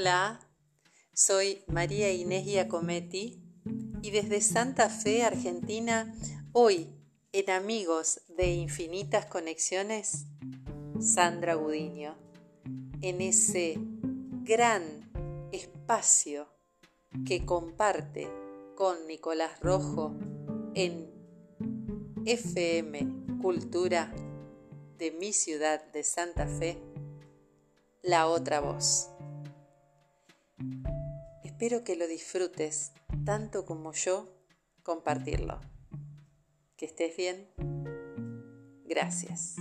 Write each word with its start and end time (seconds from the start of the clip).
Hola, 0.00 0.38
soy 1.12 1.64
María 1.66 2.12
Inés 2.12 2.44
Giacometti 2.44 3.42
y 4.00 4.12
desde 4.12 4.40
Santa 4.40 4.90
Fe, 4.90 5.24
Argentina, 5.24 6.14
hoy 6.52 6.94
en 7.32 7.50
Amigos 7.50 8.20
de 8.36 8.52
Infinitas 8.52 9.26
Conexiones, 9.26 10.26
Sandra 11.00 11.54
Gudiño, 11.54 12.16
en 13.02 13.20
ese 13.20 13.74
gran 14.44 15.10
espacio 15.50 16.46
que 17.26 17.44
comparte 17.44 18.28
con 18.76 19.04
Nicolás 19.08 19.58
Rojo 19.58 20.14
en 20.74 21.10
FM 22.24 23.40
Cultura 23.42 24.14
de 24.96 25.10
mi 25.10 25.32
ciudad 25.32 25.84
de 25.90 26.04
Santa 26.04 26.46
Fe, 26.46 26.80
La 28.00 28.28
Otra 28.28 28.60
Voz. 28.60 29.10
Espero 31.60 31.82
que 31.82 31.96
lo 31.96 32.06
disfrutes 32.06 32.92
tanto 33.24 33.66
como 33.66 33.92
yo 33.92 34.28
compartirlo. 34.84 35.60
Que 36.76 36.86
estés 36.86 37.16
bien. 37.16 37.48
Gracias. 38.84 39.56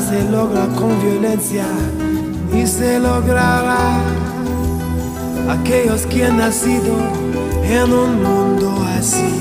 Se 0.00 0.24
logra 0.30 0.66
con 0.68 1.00
violencia 1.02 1.66
y 2.54 2.66
se 2.66 2.98
logrará. 2.98 4.00
Aquellos 5.48 6.06
que 6.06 6.26
han 6.26 6.36
nacido 6.36 6.94
en 7.64 7.92
un 7.92 8.22
mundo 8.22 8.74
así, 8.98 9.32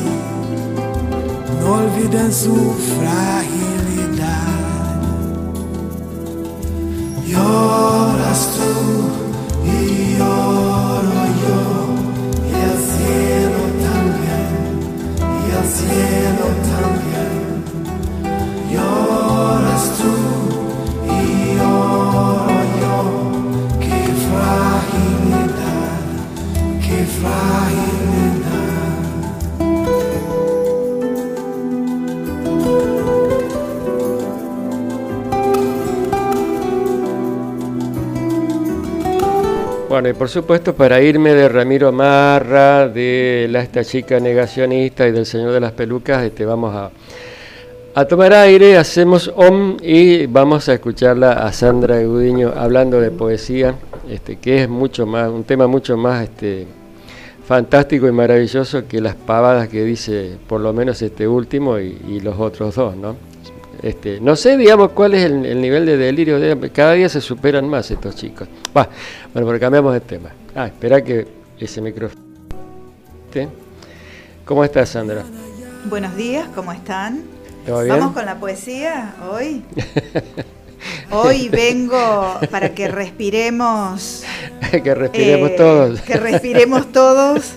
no 1.61 1.73
olviden 1.73 2.33
su 2.33 2.73
fragilidad. 2.73 3.66
Bueno, 39.89 40.09
y 40.09 40.13
por 40.13 40.27
supuesto 40.27 40.75
para 40.75 41.01
irme 41.01 41.33
de 41.33 41.47
Ramiro 41.47 41.93
Marra, 41.93 42.89
de 42.89 43.47
la 43.49 43.61
esta 43.61 43.85
chica 43.85 44.19
negacionista 44.19 45.07
y 45.07 45.11
del 45.13 45.25
señor 45.25 45.53
de 45.53 45.61
las 45.61 45.71
pelucas, 45.71 46.23
este, 46.23 46.43
vamos 46.45 46.75
a, 46.75 46.91
a 47.95 48.05
tomar 48.05 48.33
aire, 48.33 48.75
hacemos 48.75 49.31
om 49.33 49.77
y 49.81 50.25
vamos 50.25 50.67
a 50.67 50.73
escucharla 50.73 51.31
a 51.31 51.53
Sandra 51.53 52.03
Gudiño 52.03 52.51
hablando 52.53 52.99
de 52.99 53.11
poesía, 53.11 53.75
este, 54.09 54.35
que 54.35 54.63
es 54.63 54.69
mucho 54.69 55.05
más, 55.05 55.29
un 55.29 55.45
tema 55.45 55.67
mucho 55.67 55.95
más 55.95 56.25
este, 56.25 56.67
fantástico 57.45 58.09
y 58.09 58.11
maravilloso 58.11 58.89
que 58.89 58.99
las 58.99 59.15
pavadas 59.15 59.69
que 59.69 59.85
dice 59.85 60.35
por 60.49 60.59
lo 60.59 60.73
menos 60.73 61.01
este 61.01 61.29
último 61.29 61.79
y, 61.79 62.19
los 62.19 62.37
otros 62.37 62.75
dos, 62.75 62.97
¿no? 62.97 63.15
Este, 63.81 64.19
no 64.19 64.35
sé, 64.35 64.57
digamos, 64.57 64.91
cuál 64.91 65.13
es 65.13 65.25
el, 65.25 65.61
nivel 65.61 65.85
de 65.85 65.97
delirio. 65.97 66.39
De, 66.39 66.71
cada 66.71 66.93
día 66.93 67.09
se 67.09 67.21
superan 67.21 67.67
más 67.67 67.89
estos 67.91 68.15
chicos. 68.15 68.47
Va, 68.75 68.89
bueno, 69.33 69.47
pero 69.47 69.59
cambiamos 69.59 69.93
de 69.93 70.01
tema. 70.01 70.29
Ah, 70.55 70.67
espera 70.67 71.03
que 71.03 71.27
ese 71.59 71.81
micrófono. 71.81 72.27
¿Cómo 74.45 74.63
estás, 74.63 74.89
Sandra? 74.89 75.23
Buenos 75.85 76.15
días, 76.15 76.47
¿cómo 76.55 76.71
están? 76.71 77.23
¿Vamos 77.67 78.13
con 78.13 78.25
la 78.25 78.39
poesía 78.39 79.13
hoy? 79.31 79.63
Hoy 81.11 81.49
vengo 81.49 82.39
para 82.51 82.73
que 82.73 82.87
respiremos. 82.87 84.23
que 84.71 84.93
respiremos 84.93 85.51
eh, 85.51 85.55
todos. 85.57 86.01
Que 86.01 86.17
respiremos 86.17 86.91
todos. 86.91 87.53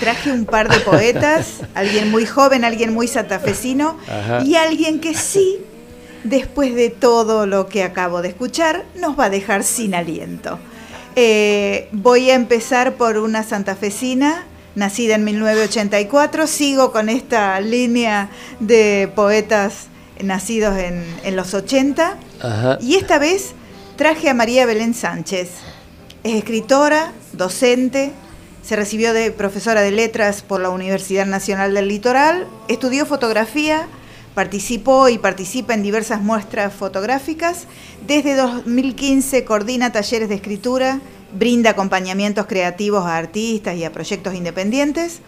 Traje 0.00 0.32
un 0.32 0.44
par 0.44 0.68
de 0.68 0.80
poetas, 0.80 1.60
alguien 1.74 2.10
muy 2.10 2.24
joven, 2.24 2.64
alguien 2.64 2.92
muy 2.92 3.08
santafesino 3.08 3.96
y 4.44 4.54
alguien 4.54 5.00
que 5.00 5.14
sí, 5.14 5.58
después 6.24 6.74
de 6.74 6.90
todo 6.90 7.46
lo 7.46 7.68
que 7.68 7.82
acabo 7.82 8.22
de 8.22 8.28
escuchar, 8.28 8.84
nos 8.96 9.18
va 9.18 9.24
a 9.24 9.30
dejar 9.30 9.64
sin 9.64 9.94
aliento. 9.94 10.58
Eh, 11.16 11.88
voy 11.92 12.30
a 12.30 12.34
empezar 12.34 12.94
por 12.94 13.18
una 13.18 13.42
santafesina 13.42 14.44
nacida 14.78 15.16
en 15.16 15.24
1984, 15.24 16.46
sigo 16.46 16.92
con 16.92 17.08
esta 17.08 17.60
línea 17.60 18.30
de 18.60 19.10
poetas 19.14 19.88
nacidos 20.22 20.76
en, 20.78 21.36
los 21.36 21.54
80. 21.54 22.16
Y 22.80 22.94
esta 22.94 23.18
vez 23.18 23.52
traje 23.96 24.30
a 24.30 24.34
María 24.34 24.66
Belén 24.66 24.94
Sánchez. 24.94 25.50
Es 26.22 26.34
escritora, 26.36 27.12
docente, 27.32 28.12
se 28.68 28.76
recibió 28.76 29.14
de 29.14 29.30
profesora 29.30 29.80
de 29.80 29.90
letras 29.90 30.42
por 30.42 30.60
la 30.60 30.68
Universidad 30.68 31.24
Nacional 31.24 31.72
del 31.72 31.88
Litoral, 31.88 32.46
estudió 32.68 33.06
fotografía, 33.06 33.88
participó 34.34 35.08
y 35.08 35.16
participa 35.16 35.72
en 35.72 35.82
diversas 35.82 36.20
muestras 36.20 36.74
fotográficas. 36.74 37.64
Desde 38.06 38.36
2015 38.36 39.46
coordina 39.46 39.90
talleres 39.90 40.28
de 40.28 40.34
escritura, 40.34 41.00
brinda 41.32 41.70
acompañamientos 41.70 42.44
creativos 42.44 43.06
a 43.06 43.16
artistas 43.16 43.74
y 43.74 43.84
a 43.84 43.92
proyectos 43.92 44.34
independientes. 44.34 45.20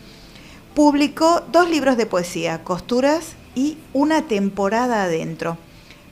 Publicó 0.74 1.42
dos 1.50 1.70
libros 1.70 1.96
de 1.96 2.04
poesía, 2.04 2.62
Costuras 2.62 3.36
y 3.54 3.78
una 3.94 4.28
temporada 4.28 5.04
adentro. 5.04 5.56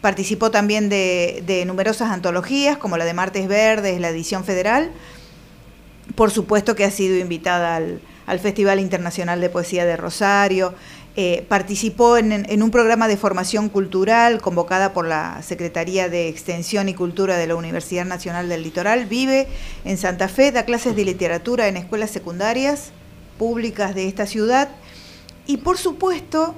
Participó 0.01 0.51
también 0.51 0.89
de, 0.89 1.63
numerosas 1.67 2.11
antologías, 2.11 2.79
como 2.79 2.97
la 2.97 3.05
de 3.05 3.13
Martes 3.13 3.49
Verdes, 3.49 4.01
la 4.01 4.09
edición 4.09 4.45
federal. 4.45 4.93
Por 6.19 6.33
supuesto 6.33 6.75
que 6.75 6.83
ha 6.83 6.91
sido 6.91 7.17
invitada 7.17 7.77
al, 7.77 8.01
Festival 8.41 8.81
Internacional 8.81 9.41
de 9.41 9.51
Poesía 9.51 9.87
de 9.87 9.97
Rosario. 9.97 10.75
Eh, 11.15 11.47
participó 11.49 12.17
en, 12.17 12.61
un 12.61 12.71
programa 12.73 13.07
de 13.07 13.17
formación 13.17 13.69
cultural 13.69 14.41
convocada 14.41 14.93
por 14.93 15.07
la 15.07 15.41
Secretaría 15.43 16.09
de 16.09 16.27
Extensión 16.27 16.89
y 16.89 16.95
Cultura 16.95 17.37
de 17.37 17.47
la 17.47 17.55
Universidad 17.55 18.05
Nacional 18.05 18.49
del 18.49 18.65
Litoral. 18.65 19.07
Vive 19.07 19.47
en 19.85 19.97
Santa 19.97 20.27
Fe, 20.27 20.51
da 20.51 20.65
clases 20.65 20.97
de 20.97 21.05
literatura 21.05 21.69
en 21.69 21.77
escuelas 21.77 22.11
secundarias 22.11 22.91
públicas 23.39 23.95
de 23.95 24.09
esta 24.09 24.27
ciudad. 24.27 24.71
Y 25.47 25.59
por 25.59 25.79
supuesto, 25.79 26.57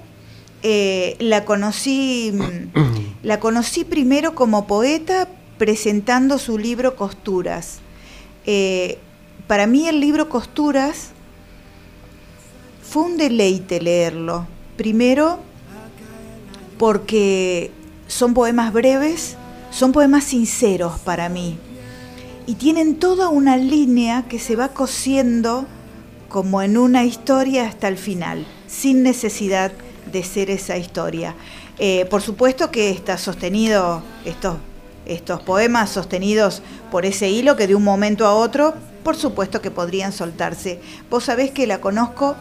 eh, 0.63 1.17
la 1.19 1.45
conocí 1.45 2.33
la 3.23 3.39
conocí 3.41 3.85
primero 3.85 4.35
como 4.35 4.67
poeta 4.67 5.29
presentando 5.59 6.39
su 6.39 6.57
libro 6.57 6.97
Costuras. 6.97 7.81
Eh, 8.47 8.99
para 9.51 9.67
mí 9.67 9.89
el 9.89 9.99
libro 9.99 10.29
Costuras 10.29 11.09
fue 12.89 13.03
un 13.03 13.17
deleite 13.17 13.81
leerlo. 13.81 14.47
Primero 14.77 15.41
porque 16.79 17.73
son 18.07 18.33
poemas 18.33 18.73
breves, 18.73 19.37
son 19.73 19.91
poemas 19.91 20.23
sinceros 20.23 21.01
para 21.01 21.29
mí. 21.29 21.59
y 22.47 22.55
tienen 22.55 22.95
toda 22.95 23.29
una 23.29 23.57
línea 23.57 24.27
que 24.29 24.39
se 24.39 24.55
va 24.55 24.69
cosiendo 24.69 25.67
como 26.29 26.63
en 26.63 26.79
una 26.79 27.03
historia 27.03 27.67
hasta 27.67 27.89
el 27.89 27.97
final, 27.97 28.47
sin 28.69 29.03
necesidad 29.03 29.73
de 30.13 30.23
ser 30.23 30.49
esa 30.51 30.77
historia. 30.77 31.35
Eh, 31.81 32.07
por 32.09 32.23
supuesto 32.23 32.71
que 32.71 32.91
está 32.91 33.19
sostenido, 33.19 34.05
estos, 34.25 34.59
estos 35.07 35.43
poemas 35.43 35.91
sostenidos 35.91 36.63
por 36.93 37.05
ese 37.05 37.31
hilo 37.31 37.57
que 37.57 37.67
de 37.67 37.75
un 37.75 37.83
momento 37.83 38.27
a 38.27 38.35
otro, 38.35 38.75
por 39.03 39.17
supuesto 39.17 39.61
que 39.61 39.71
podrían 39.71 40.13
soltarse. 40.13 40.81
Vos 41.11 41.25
sabés 41.25 41.51
que 41.51 41.67
la 41.67 41.81
conozco 41.81 42.37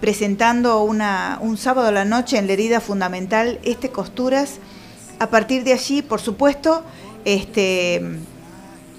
presentando 0.00 0.82
una, 0.82 1.38
un 1.40 1.56
sábado 1.56 1.88
a 1.88 1.92
la 1.92 2.04
noche 2.04 2.38
en 2.38 2.46
la 2.46 2.52
herida 2.52 2.80
fundamental, 2.80 3.58
este 3.64 3.90
Costuras. 3.90 4.58
A 5.18 5.28
partir 5.28 5.64
de 5.64 5.72
allí, 5.72 6.02
por 6.02 6.20
supuesto, 6.20 6.82
este, 7.24 8.02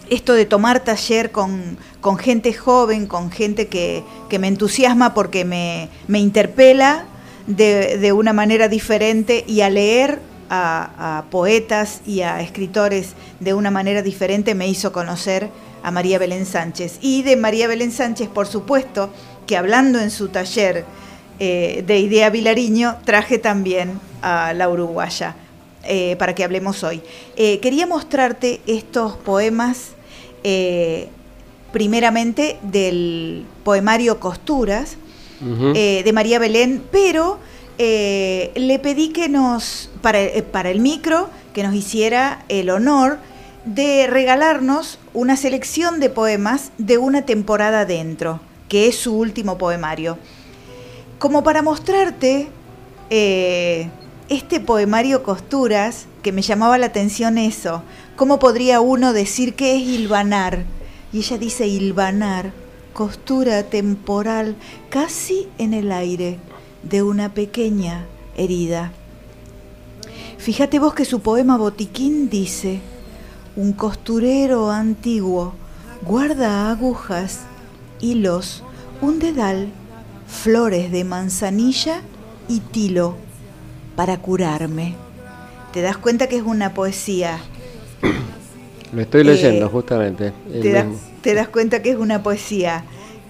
esto 0.10 0.34
de 0.34 0.46
tomar 0.46 0.84
taller 0.84 1.32
con, 1.32 1.78
gente 2.20 2.54
joven, 2.54 3.08
con 3.08 3.32
gente 3.32 3.68
que, 3.68 4.04
me 4.40 4.48
entusiasma 4.48 5.14
porque 5.14 5.46
me, 5.46 5.90
interpela 6.20 7.06
de, 7.48 8.12
una 8.14 8.34
manera 8.34 8.68
diferente 8.68 9.44
y 9.48 9.62
a 9.62 9.70
leer 9.70 10.20
a, 10.50 11.26
poetas 11.32 12.02
y 12.06 12.22
a 12.22 12.42
escritores 12.42 13.14
de 13.40 13.54
una 13.54 13.72
manera 13.72 14.02
diferente 14.02 14.56
me 14.56 14.68
hizo 14.68 14.92
conocer 14.92 15.50
a 15.86 15.92
María 15.92 16.18
Belén 16.18 16.48
Sánchez. 16.48 16.98
Y 17.00 17.22
de 17.22 17.36
María 17.36 17.68
Belén 17.68 17.92
Sánchez, 17.92 18.28
por 18.28 18.48
supuesto, 18.48 19.12
que 19.46 19.56
hablando 19.56 20.00
en 20.00 20.10
su 20.10 20.30
taller 20.30 20.84
eh, 21.40 21.84
de 21.86 22.00
Idea 22.00 22.32
Vilariño, 22.32 22.98
traje 23.06 23.38
también 23.38 24.00
a 24.24 24.54
la 24.54 24.68
uruguaya 24.68 25.36
eh, 25.84 26.16
para 26.18 26.34
que 26.34 26.44
hablemos 26.44 26.84
hoy. 26.84 27.04
Eh, 27.36 27.60
quería 27.60 27.86
mostrarte 27.86 28.62
estos 28.66 29.16
poemas, 29.18 29.92
primeramente 31.72 32.58
del 32.62 33.46
poemario 33.64 34.20
Costuras, 34.20 34.96
uh 35.42 35.46
-huh. 35.46 36.04
de 36.04 36.14
María 36.14 36.38
Belén, 36.38 36.84
pero 36.92 37.40
le 37.80 38.80
pedí 38.82 39.10
que 39.10 39.28
nos, 39.28 39.90
para, 40.04 40.20
para 40.52 40.70
el 40.70 40.82
micro, 40.82 41.30
que 41.54 41.64
nos 41.64 41.74
hiciera 41.74 42.46
el 42.48 42.70
honor 42.70 43.18
de 43.66 44.06
regalarnos 44.06 45.00
una 45.16 45.38
selección 45.38 46.00
de 46.00 46.10
poemas 46.10 46.72
de 46.78 46.98
una 46.98 47.24
temporada 47.24 47.86
dentro, 47.86 48.42
que 48.68 48.88
es 48.88 48.98
su 48.98 49.18
último 49.18 49.58
poemario. 49.58 50.18
Como 51.20 51.44
para 51.44 51.62
mostrarte 51.62 52.50
eh, 53.10 53.90
este 54.28 54.60
poemario 54.60 55.24
Costuras, 55.24 56.06
que 56.22 56.34
me 56.34 56.42
llamaba 56.42 56.78
la 56.78 56.88
atención 56.88 57.38
eso, 57.38 57.82
¿cómo 58.18 58.40
podría 58.40 58.82
uno 58.82 59.14
decir 59.14 59.56
que 59.56 59.78
es 59.78 59.84
hilvanar? 59.84 60.66
Y 61.14 61.20
ella 61.20 61.38
dice 61.38 61.66
hilvanar, 61.66 62.52
costura 62.94 63.64
temporal, 63.64 64.58
casi 64.90 65.48
en 65.58 65.74
el 65.74 65.94
aire, 65.94 66.40
de 66.84 67.04
una 67.04 67.34
pequeña 67.34 68.06
herida. 68.36 68.92
Fíjate 70.38 70.78
vos 70.78 70.94
que 70.94 71.06
su 71.06 71.22
poema 71.22 71.58
Botiquín 71.58 72.30
dice, 72.30 72.82
un 73.56 73.74
costurero 73.74 74.72
antiguo 74.72 75.54
guarda 76.02 76.70
agujas, 76.70 77.42
hilos, 78.00 78.64
un 79.02 79.20
dedal, 79.20 79.70
flores 80.28 80.92
de 80.92 81.04
manzanilla 81.04 82.02
y 82.48 82.60
tilo 82.60 83.16
para 83.96 84.18
curarme. 84.18 84.96
¿Te 85.74 85.82
das 85.82 85.98
cuenta 85.98 86.28
que 86.28 86.38
es 86.38 86.44
una 86.44 86.74
poesía? 86.74 87.40
Lo 88.94 89.02
estoy 89.02 89.24
leyendo 89.24 89.66
eh, 89.66 89.70
justamente. 89.70 90.34
Te, 90.62 90.72
da, 90.72 90.86
te, 91.22 91.34
das 91.34 91.48
cuenta 91.48 91.82
que 91.82 91.92
es 91.92 91.98
una 91.98 92.24
poesía 92.24 92.86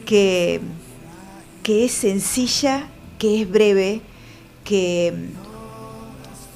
que, 0.05 0.59
que 1.63 1.85
es 1.85 1.91
sencilla, 1.91 2.87
que 3.17 3.41
es 3.41 3.49
breve, 3.49 4.01
que, 4.63 5.13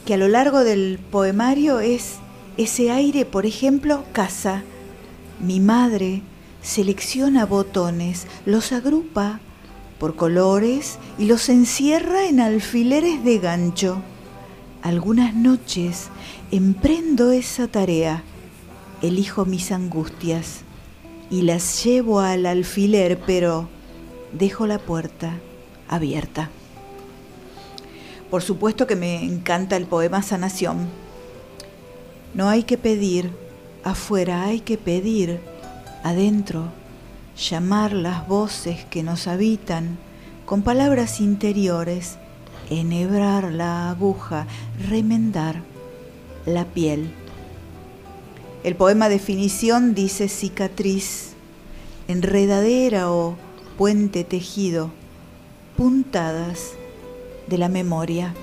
que 0.05 0.13
a 0.13 0.17
lo 0.17 0.27
largo 0.27 0.63
del 0.63 0.99
poemario 1.11 1.79
es 1.79 2.17
ese 2.59 2.91
aire, 2.91 3.23
por 3.23 3.45
ejemplo, 3.45 4.03
casa. 4.11 4.63
Mi 5.39 5.61
madre 5.61 6.21
selecciona 6.61 7.45
botones, 7.45 8.27
los 8.45 8.73
agrupa 8.73 9.39
por 9.97 10.17
colores 10.17 10.99
y 11.17 11.25
los 11.25 11.47
encierra 11.47 12.25
en 12.25 12.41
alfileres 12.41 13.23
de 13.23 13.39
gancho. 13.39 14.01
Algunas 14.81 15.33
noches 15.35 16.09
emprendo 16.51 17.31
esa 17.31 17.69
tarea, 17.69 18.23
elijo 19.01 19.45
mis 19.45 19.71
angustias 19.71 20.63
y 21.29 21.43
las 21.43 21.85
llevo 21.85 22.19
al 22.19 22.45
alfiler, 22.45 23.21
pero 23.25 23.69
dejo 24.33 24.67
la 24.67 24.79
puerta 24.79 25.37
abierta. 25.87 26.49
Por 28.29 28.41
supuesto 28.41 28.85
que 28.85 28.97
me 28.97 29.23
encanta 29.23 29.77
el 29.77 29.85
poema 29.85 30.21
Sanación 30.21 30.98
no 32.33 32.49
hay 32.49 32.63
que 32.63 32.77
pedir 32.77 33.31
afuera, 33.83 34.43
hay 34.43 34.59
que 34.61 34.77
pedir 34.77 35.39
adentro, 36.03 36.71
llamar 37.37 37.93
las 37.93 38.27
voces 38.27 38.85
que 38.85 39.03
nos 39.03 39.27
habitan 39.27 39.97
con 40.45 40.61
palabras 40.61 41.19
interiores, 41.19 42.17
enhebrar 42.69 43.51
la 43.51 43.89
aguja, 43.89 44.47
remendar 44.87 45.63
la 46.45 46.65
piel. 46.65 47.11
El 48.63 48.75
poema 48.75 49.09
definición 49.09 49.95
dice 49.95 50.27
cicatriz, 50.27 51.33
enredadera 52.07 53.11
o 53.11 53.35
puente 53.77 54.23
tejido, 54.23 54.91
puntadas 55.77 56.71
de 57.47 57.57
la 57.57 57.69
memoria. 57.69 58.33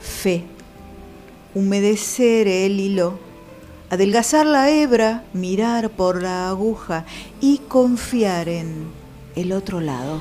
Fe 0.00 0.44
humedecer 1.56 2.48
el 2.48 2.78
hilo, 2.78 3.18
adelgazar 3.88 4.44
la 4.44 4.68
hebra, 4.68 5.24
mirar 5.32 5.88
por 5.88 6.22
la 6.22 6.50
aguja 6.50 7.06
y 7.40 7.62
confiar 7.66 8.50
en 8.50 8.88
el 9.36 9.52
otro 9.52 9.80
lado. 9.80 10.20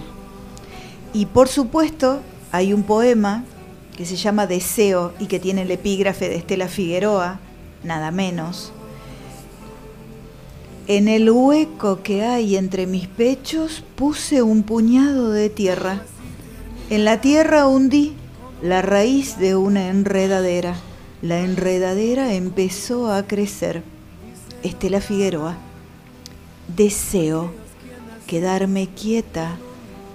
Y 1.11 1.25
por 1.25 1.49
supuesto, 1.49 2.21
hay 2.53 2.71
un 2.71 2.83
poema 2.83 3.43
que 3.97 4.05
se 4.05 4.15
llama 4.15 4.47
Deseo 4.47 5.13
y 5.19 5.25
que 5.25 5.41
tiene 5.41 5.63
el 5.63 5.71
epígrafe 5.71 6.29
de 6.29 6.37
Estela 6.37 6.69
Figueroa, 6.69 7.41
nada 7.83 8.11
menos. 8.11 8.71
En 10.87 11.09
el 11.09 11.29
hueco 11.29 12.01
que 12.01 12.23
hay 12.23 12.55
entre 12.55 12.87
mis 12.87 13.09
pechos 13.09 13.83
puse 13.97 14.41
un 14.41 14.63
puñado 14.63 15.31
de 15.31 15.49
tierra. 15.49 16.01
En 16.89 17.03
la 17.03 17.19
tierra 17.19 17.67
hundí 17.67 18.13
la 18.61 18.81
raíz 18.81 19.37
de 19.37 19.57
una 19.57 19.89
enredadera 19.89 20.75
la 21.27 21.39
enredadera 21.39 22.33
empezó 22.33 23.11
a 23.11 23.23
crecer. 23.23 23.81
Estela 24.61 25.01
Figueroa, 25.01 25.55
deseo 26.75 27.51
quedarme 28.27 28.89
quieta 28.89 29.57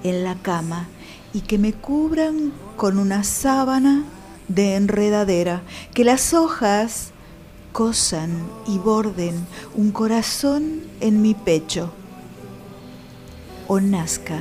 en 0.05 0.23
la 0.23 0.37
cama 0.37 0.87
y 1.33 1.40
que 1.40 1.59
me 1.59 1.73
cubran 1.73 2.52
con 2.76 2.99
una 2.99 3.25
sábana 3.25 4.05
de 4.47 4.76
enredadera, 4.76 5.62
que 5.95 6.05
las 6.05 6.33
hojas 6.33 7.11
cosan 7.73 8.31
y 8.67 8.79
borden 8.79 9.35
un 9.75 9.90
corazón 9.90 10.81
en 11.00 11.23
mi 11.23 11.35
pecho, 11.35 11.93
o 13.67 13.81
nazca 13.81 14.38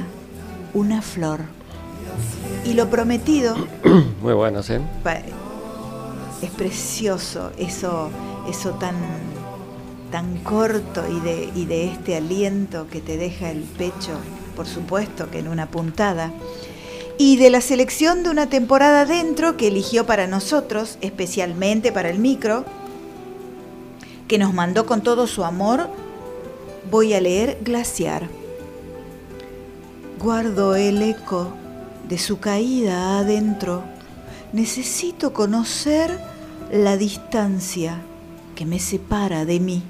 una 0.75 1.01
flor. 1.01 1.41
Y 2.63 2.73
lo 2.73 2.89
prometido. 2.89 3.55
Muy 4.21 4.33
bueno, 4.33 4.61
¿sí? 4.61 4.73
Es 6.41 6.51
precioso 6.51 7.51
eso, 7.58 8.10
eso 8.50 8.72
tan, 8.72 8.96
tan 10.12 10.38
corto 10.38 11.03
y 11.10 11.19
de, 11.19 11.50
y 11.55 11.65
de 11.65 11.86
este 11.86 12.15
aliento 12.15 12.88
que 12.88 13.01
te 13.01 13.17
deja 13.17 13.51
el 13.51 13.63
pecho, 13.63 14.17
por 14.55 14.67
supuesto 14.67 15.29
que 15.29 15.39
en 15.39 15.48
una 15.48 15.69
puntada. 15.69 16.31
Y 17.17 17.36
de 17.36 17.50
la 17.50 17.60
selección 17.60 18.24
de 18.24 18.29
una 18.29 18.48
temporada 18.48 19.05
dentro 19.05 19.58
que 19.58 19.67
eligió 19.67 20.05
para 20.05 20.27
nosotros, 20.27 20.98
especialmente 21.01 21.91
para 21.91 22.10
el 22.10 22.19
micro, 22.19 22.63
que 24.29 24.38
nos 24.38 24.53
mandó 24.53 24.86
con 24.86 25.01
todo 25.01 25.27
su 25.27 25.43
amor, 25.43 25.89
voy 26.89 27.13
a 27.13 27.19
leer 27.19 27.58
Glaciar. 27.62 28.29
Guardo 30.17 30.75
el 30.75 31.01
eco 31.01 31.51
de 32.08 32.17
su 32.17 32.39
caída 32.39 33.19
adentro. 33.19 33.84
Necesito 34.53 35.34
conocer 35.34 36.28
la 36.71 36.97
distancia 36.97 37.99
que 38.55 38.65
me 38.65 38.79
separa 38.79 39.45
de 39.45 39.59
mí, 39.59 39.81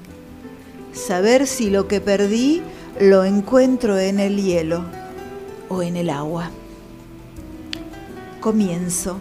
saber 0.92 1.46
si 1.46 1.68
lo 1.68 1.88
que 1.88 2.00
perdí 2.00 2.62
lo 2.98 3.24
encuentro 3.24 3.98
en 3.98 4.18
el 4.18 4.42
hielo 4.42 4.84
o 5.68 5.82
en 5.82 5.96
el 5.96 6.08
agua. 6.08 6.50
Comienzo. 8.40 9.18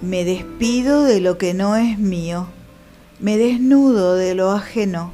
Me 0.00 0.24
despido 0.24 1.04
de 1.04 1.20
lo 1.20 1.36
que 1.36 1.52
no 1.52 1.76
es 1.76 1.98
mío. 1.98 2.46
Me 3.20 3.36
desnudo 3.36 4.14
de 4.14 4.34
lo 4.34 4.52
ajeno, 4.52 5.10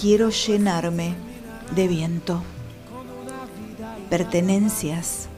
quiero 0.00 0.30
llenarme 0.30 1.14
de 1.74 1.88
viento. 1.88 2.42
Pertenencias. 4.08 5.28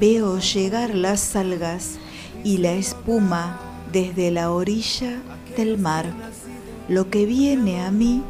Veo 0.00 0.38
llegar 0.38 0.94
las 0.94 1.34
algas 1.34 1.98
y 2.44 2.58
la 2.58 2.72
espuma 2.72 3.60
desde 3.92 4.30
la 4.30 4.50
orilla 4.50 5.20
del 5.56 5.78
mar. 5.78 6.12
Lo 6.88 7.10
que 7.10 7.26
viene 7.26 7.82
a 7.82 7.90
mí 7.90 8.22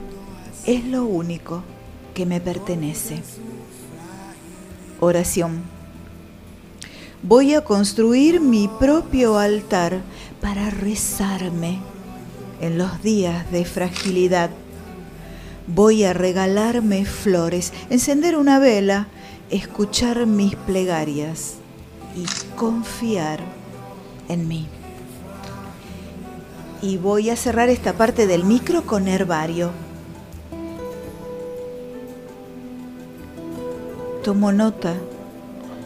es 0.67 0.85
lo 0.85 1.05
único 1.05 1.63
que 2.15 2.27
me 2.27 2.41
pertenece. 2.41 3.23
Oración. 5.01 5.63
Voy 7.23 7.55
a 7.55 7.63
construir 7.63 8.41
mi 8.41 8.69
propio 8.69 9.39
altar 9.39 10.03
para 10.41 10.71
rezarme 10.71 11.79
en 12.61 12.79
los 12.79 13.03
días 13.03 13.51
de 13.51 13.65
fragilidad. 13.65 14.51
Voy 15.67 16.05
a 16.05 16.13
regalarme 16.13 17.05
flores, 17.05 17.73
encender 17.91 18.37
una 18.37 18.59
vela, 18.59 19.09
escuchar 19.51 20.27
mis 20.27 20.55
plegarias 20.57 21.57
y 22.17 22.25
confiar 22.57 23.58
en 24.29 24.47
mí. 24.47 24.67
Y 26.81 26.97
voy 26.97 27.31
a 27.31 27.37
cerrar 27.37 27.69
esta 27.69 27.95
parte 27.95 28.27
del 28.27 28.45
micro 28.45 28.83
con 28.83 29.09
herbario. 29.09 29.71
Tomo 34.23 34.53
nota, 34.53 34.95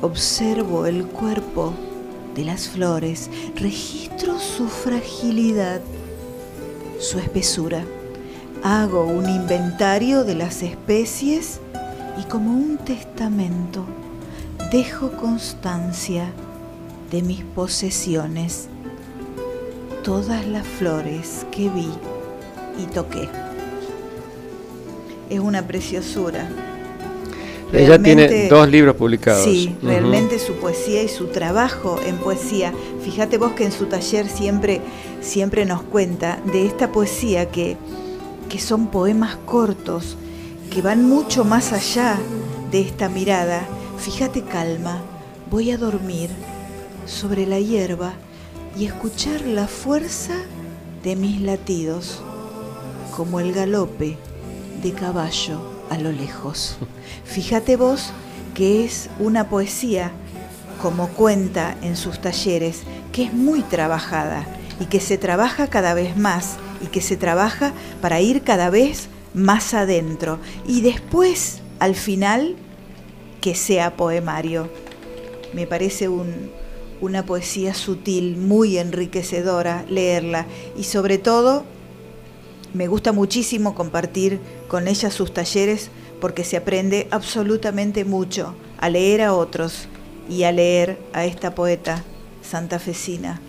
observo 0.01 0.87
el 0.87 1.07
cuerpo 1.07 1.73
de 2.35 2.45
las 2.45 2.69
flores, 2.69 3.31
registro 3.57 4.39
su 4.39 4.69
fragilidad, 4.69 5.81
su 6.99 7.19
espesura. 7.19 7.85
Hago 8.63 9.05
un 9.05 9.29
inventario 9.29 10.25
de 10.25 10.35
las 10.35 10.63
especies 10.63 11.61
y 12.21 12.25
como 12.25 12.53
un 12.53 12.79
testamento 12.79 13.85
dejo 14.71 15.13
constancia 15.13 16.33
de 17.13 17.21
mis 17.21 17.45
posesiones, 17.45 18.69
todas 20.03 20.47
las 20.47 20.67
flores 20.67 21.47
que 21.53 21.69
vi 21.69 21.91
y 22.83 22.87
toqué. 22.87 23.29
Es 25.29 25.39
una 25.39 25.67
preciosura. 25.67 26.49
Ella 27.71 28.03
tiene 28.03 28.49
dos 28.49 28.69
libros 28.69 28.97
publicados. 28.97 29.45
Sí, 29.45 29.77
realmente 29.83 30.39
su 30.39 30.55
poesía 30.55 31.03
y 31.03 31.09
su 31.09 31.27
trabajo 31.27 32.01
en 32.05 32.17
poesía. 32.17 32.73
Fíjate 33.03 33.37
vos 33.37 33.53
que 33.53 33.65
en 33.65 33.73
su 33.73 33.87
taller 33.87 34.27
siempre, 34.29 34.81
siempre 35.21 35.67
nos 35.67 35.83
cuenta 35.83 36.39
de 36.51 36.67
esta 36.67 36.93
poesía 36.93 37.51
que, 37.51 37.77
que 38.49 38.59
son 38.59 38.87
poemas 38.87 39.37
cortos, 39.37 40.17
que 40.71 40.81
van 40.81 41.07
mucho 41.07 41.45
más 41.45 41.75
allá 41.75 42.19
de 42.71 42.81
esta 42.81 43.11
mirada. 43.11 43.67
Fíjate 43.99 44.43
calma, 44.43 45.01
voy 45.51 45.71
a 45.71 45.79
dormir 45.79 46.31
sobre 47.07 47.47
la 47.47 47.59
hierba 47.59 48.13
y 48.79 48.87
escuchar 48.87 49.43
la 49.43 49.67
fuerza 49.67 50.35
de 51.03 51.17
mis 51.17 51.41
latidos, 51.41 52.23
como 53.17 53.41
el 53.41 53.53
galope 53.53 54.17
de 54.83 54.93
caballo 54.93 55.61
a 55.91 55.99
lo 55.99 56.13
lejos. 56.13 56.77
Fíjate 57.25 57.77
vos 57.77 58.13
que 58.55 58.85
es 58.85 59.11
una 59.19 59.49
poesía, 59.49 60.13
como 60.81 61.09
cuenta 61.09 61.77
en 61.83 61.97
sus 61.97 62.21
talleres, 62.21 62.83
que 63.13 63.25
es 63.25 63.33
muy 63.33 63.63
trabajada 63.63 64.47
y 64.81 64.87
que 64.87 65.01
se 65.01 65.19
trabaja 65.19 65.69
cada 65.69 65.95
vez 65.95 66.17
más 66.17 66.57
y 66.83 66.87
que 66.87 67.01
se 67.01 67.17
trabaja 67.17 67.73
para 68.01 68.21
ir 68.21 68.43
cada 68.43 68.71
vez 68.71 69.09
más 69.35 69.75
adentro 69.75 70.39
y 70.67 70.81
después, 70.81 71.61
al 71.79 71.95
final, 71.95 72.57
que 73.41 73.55
sea 73.55 73.97
poemario. 73.97 74.69
Me 75.53 75.67
parece 75.67 76.09
una 77.03 77.27
poesía 77.27 77.75
sutil, 77.75 78.37
muy 78.37 78.79
enriquecedora 78.79 79.85
leerla 79.91 80.47
y 80.79 80.85
sobre 80.85 81.19
todo 81.19 81.65
me 82.73 82.87
gusta 82.87 83.13
muchísimo 83.13 83.75
compartir 83.75 84.41
con 84.69 84.89
ella 84.89 85.11
sus 85.11 85.35
talleres 85.35 85.91
porque 86.21 86.45
se 86.45 86.57
aprende 86.57 87.09
absolutamente 87.11 88.05
mucho 88.05 88.55
a 88.79 88.89
leer 88.89 89.21
a 89.21 89.35
otros 89.35 89.89
y 90.31 90.45
a 90.45 90.53
leer 90.53 90.97
a 91.13 91.27
esta 91.27 91.55
poeta 91.55 92.05
santafesina 92.41 93.41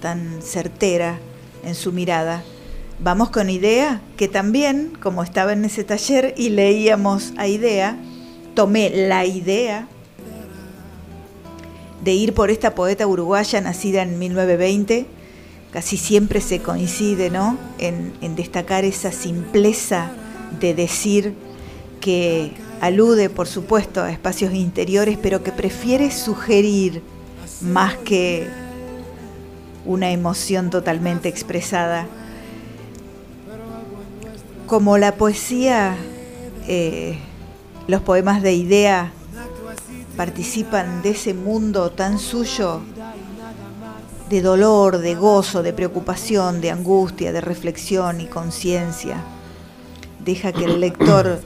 tan 0.00 0.42
certera 0.42 1.18
en 1.64 1.74
su 1.74 1.92
mirada. 1.92 2.42
Vamos 2.98 3.30
con 3.30 3.50
Idea, 3.50 4.00
que 4.16 4.28
también, 4.28 4.92
como 5.00 5.22
estaba 5.22 5.52
en 5.52 5.64
ese 5.64 5.84
taller 5.84 6.34
y 6.36 6.48
leíamos 6.48 7.32
a 7.36 7.46
Idea, 7.46 7.96
tomé 8.54 8.90
la 8.90 9.24
idea 9.24 9.88
de 12.02 12.12
ir 12.12 12.34
por 12.34 12.50
esta 12.50 12.74
poeta 12.74 13.06
uruguaya 13.06 13.60
nacida 13.60 14.02
en 14.02 14.18
1920 14.18 15.06
casi 15.72 15.96
siempre 15.96 16.40
se 16.40 16.60
coincide 16.60 17.30
¿no? 17.30 17.58
en, 17.78 18.36
destacar 18.36 18.84
esa 18.84 19.10
simpleza 19.10 20.10
de 20.60 20.74
decir 20.74 21.34
que 22.00 22.52
alude, 22.80 23.30
por 23.30 23.48
supuesto, 23.48 24.02
a 24.02 24.10
espacios 24.10 24.52
interiores, 24.52 25.18
pero 25.20 25.42
que 25.42 25.50
prefiere 25.50 26.10
sugerir 26.10 27.02
más 27.62 27.96
que 27.96 28.48
una 29.86 30.10
emoción 30.10 30.68
totalmente 30.68 31.28
expresada. 31.28 32.06
Como 34.66 34.98
la 34.98 35.14
poesía, 35.14 35.96
eh, 36.68 37.18
los 37.86 38.02
poemas 38.02 38.42
de 38.42 38.52
idea 38.52 39.12
participan 40.16 41.02
de 41.02 41.10
ese 41.10 41.34
mundo 41.34 41.90
tan 41.90 42.18
suyo 42.18 42.80
de 44.28 44.40
dolor, 44.40 44.98
de 44.98 45.14
gozo, 45.14 45.62
de 45.62 45.72
preocupación, 45.72 46.60
de 46.60 46.70
angustia, 46.70 47.32
de 47.32 47.40
reflexión 47.40 48.20
y 48.20 48.26
conciencia. 48.26 49.22
Deja 50.24 50.52
que 50.52 50.64
el 50.64 50.80
lector 50.80 51.42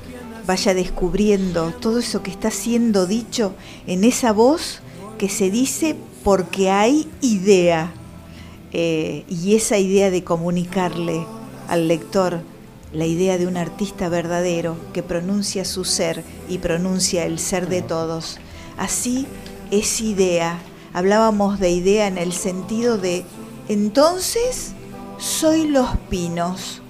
vaya 0.47 0.75
descubriendo 0.75 1.73
todo 1.81 1.99
eso 1.99 2.23
que 2.23 2.31
está 2.31 2.51
siendo 2.51 3.07
dicho 3.07 3.55
en 3.87 4.05
esa 4.05 4.33
voz 4.33 4.81
que 5.19 5.29
se 5.29 5.51
dice 5.51 5.97
porque 6.23 6.71
hay 6.71 7.09
idea. 7.21 7.93
Eh, 8.73 9.25
y 9.29 9.57
esa 9.57 9.79
idea 9.79 10.11
de 10.11 10.23
comunicarle 10.23 11.27
al 11.69 11.89
lector 11.89 12.41
la 12.93 13.07
idea 13.07 13.37
de 13.37 13.47
un 13.47 13.57
artista 13.57 14.09
verdadero 14.09 14.77
que 14.93 15.03
pronuncia 15.03 15.65
su 15.65 15.85
ser 15.85 16.23
y 16.49 16.59
pronuncia 16.59 17.25
el 17.27 17.39
ser 17.39 17.69
de 17.69 17.83
todos. 17.83 18.39
Así 18.79 19.27
es 19.71 20.01
idea. 20.01 20.59
Hablábamos 20.93 21.59
de 21.61 21.71
idea 21.71 22.07
en 22.07 22.19
el 22.19 22.33
sentido 22.33 22.99
de, 22.99 23.25
entonces 23.69 24.73
soy 25.19 25.67
los 25.67 25.97
pinos, 26.09 26.81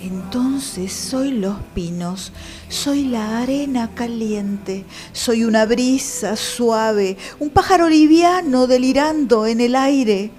entonces 0.00 0.92
soy 0.92 1.30
los 1.30 1.56
pinos, 1.74 2.32
soy 2.68 3.04
la 3.04 3.38
arena 3.38 3.94
caliente, 3.94 4.84
soy 5.12 5.44
una 5.44 5.64
brisa 5.64 6.36
suave, 6.36 7.16
un 7.38 7.50
pájaro 7.50 7.88
liviano 7.88 8.66
delirando 8.66 9.46
en 9.46 9.60
el 9.60 9.76
aire, 9.76 10.30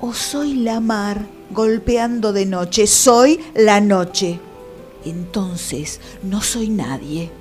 o 0.00 0.14
soy 0.14 0.54
la 0.54 0.80
mar 0.80 1.26
golpeando 1.50 2.32
de 2.32 2.46
noche, 2.46 2.86
soy 2.86 3.40
la 3.54 3.80
noche. 3.80 4.40
Entonces 5.04 6.00
no 6.22 6.40
soy 6.40 6.68
nadie. 6.68 7.39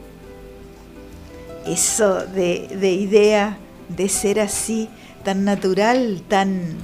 Eso 1.65 2.25
de, 2.25 2.67
de 2.79 2.91
idea 2.91 3.57
de 3.89 4.09
ser 4.09 4.39
así 4.39 4.89
tan 5.23 5.43
natural, 5.43 6.21
tan, 6.27 6.77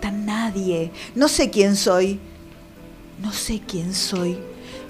tan 0.00 0.26
nadie. 0.26 0.90
No 1.14 1.28
sé 1.28 1.50
quién 1.50 1.76
soy, 1.76 2.18
no 3.22 3.32
sé 3.32 3.60
quién 3.66 3.94
soy. 3.94 4.38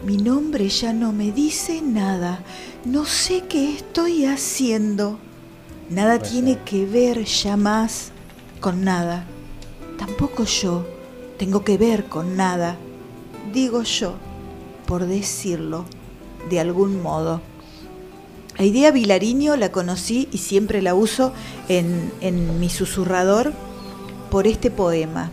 Mi 0.05 0.17
nombre 0.17 0.69
ya 0.69 0.93
no 0.93 1.13
me 1.13 1.33
dice 1.33 1.83
nada. 1.83 2.43
No 2.85 3.05
sé 3.05 3.43
qué 3.49 3.75
estoy 3.75 4.25
haciendo. 4.25 5.19
Nada 5.91 6.19
tiene 6.19 6.59
que 6.61 6.87
ver 6.87 7.25
ya 7.25 7.57
más 7.57 8.13
con 8.61 8.85
nada. 8.85 9.27
Tampoco 9.99 10.45
yo 10.45 10.87
tengo 11.39 11.65
que 11.65 11.77
ver 11.77 12.07
con 12.07 12.37
nada. 12.37 12.77
Digo 13.53 13.83
yo, 13.83 14.15
por 14.87 15.05
decirlo 15.07 15.85
de 16.49 16.61
algún 16.61 17.03
modo. 17.03 17.43
La 18.61 18.67
idea 18.67 18.91
Vilariño 18.91 19.57
la 19.57 19.73
conocí 19.73 20.29
y 20.33 20.37
siempre 20.37 20.83
la 20.83 20.95
uso 20.95 21.33
en, 21.71 22.61
mi 22.61 22.69
susurrador 22.69 23.55
por 24.31 24.47
este 24.47 24.71
poema, 24.71 25.31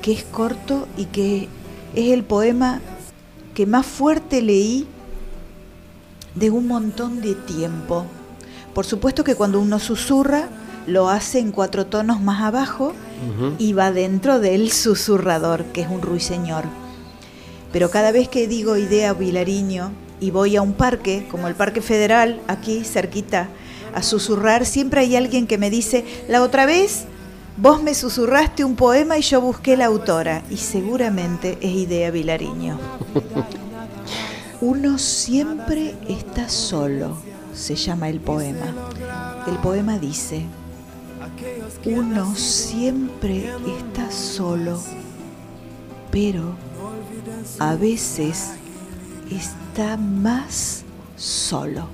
que 0.00 0.12
es 0.12 0.24
corto 0.24 0.88
y 0.96 1.04
que 1.04 1.50
es 1.94 2.10
el 2.10 2.24
poema 2.24 2.80
que 3.52 3.66
más 3.66 3.84
fuerte 3.84 4.40
leí 4.40 4.86
de 6.34 6.50
un 6.50 6.66
montón 6.66 7.20
de 7.20 7.34
tiempo. 7.34 8.06
Por 8.72 8.86
supuesto 8.86 9.24
que 9.24 9.34
cuando 9.34 9.60
uno 9.60 9.78
susurra, 9.78 10.48
lo 10.86 11.10
hace 11.10 11.40
en 11.40 11.52
cuatro 11.52 11.84
tonos 11.84 12.22
más 12.22 12.40
abajo 12.40 12.94
y 13.58 13.74
va 13.74 13.92
dentro 13.92 14.40
del 14.40 14.72
susurrador, 14.72 15.66
que 15.66 15.82
es 15.82 15.88
un 15.90 16.00
ruiseñor. 16.00 16.64
pero 17.74 17.90
cada 17.90 18.10
vez 18.10 18.30
que 18.30 18.48
digo 18.48 18.78
idea 18.78 19.12
Vilariño 19.12 19.90
y 20.20 20.30
voy 20.30 20.56
a 20.56 20.62
un 20.62 20.72
parque, 20.72 21.26
como 21.30 21.48
el 21.48 21.54
Parque 21.54 21.80
Federal, 21.80 22.40
aquí 22.48 22.84
cerquita, 22.84 23.48
a 23.94 24.02
susurrar, 24.02 24.66
siempre 24.66 25.00
hay 25.00 25.16
alguien 25.16 25.46
que 25.46 25.58
me 25.58 25.70
dice, 25.70 26.04
la 26.28 26.42
otra 26.42 26.66
vez 26.66 27.04
vos 27.56 27.82
me 27.82 27.94
susurraste 27.94 28.64
un 28.64 28.74
poema 28.74 29.18
y 29.18 29.22
yo 29.22 29.40
busqué 29.40 29.76
la 29.76 29.86
autora, 29.86 30.42
y 30.50 30.56
seguramente 30.56 31.58
es 31.60 31.72
idea 31.72 32.10
Vilariño. 32.10 32.78
Uno 34.60 34.98
siempre 34.98 35.94
está 36.08 36.48
solo, 36.48 37.16
se 37.52 37.76
llama 37.76 38.08
el 38.08 38.20
poema. 38.20 38.74
El 39.46 39.58
poema 39.58 39.98
dice, 39.98 40.46
uno 41.84 42.34
siempre 42.34 43.50
está 43.78 44.10
solo, 44.10 44.80
pero 46.10 46.56
a 47.58 47.74
veces 47.74 48.52
está 49.30 49.63
más 49.98 50.84
solo. 51.16 51.88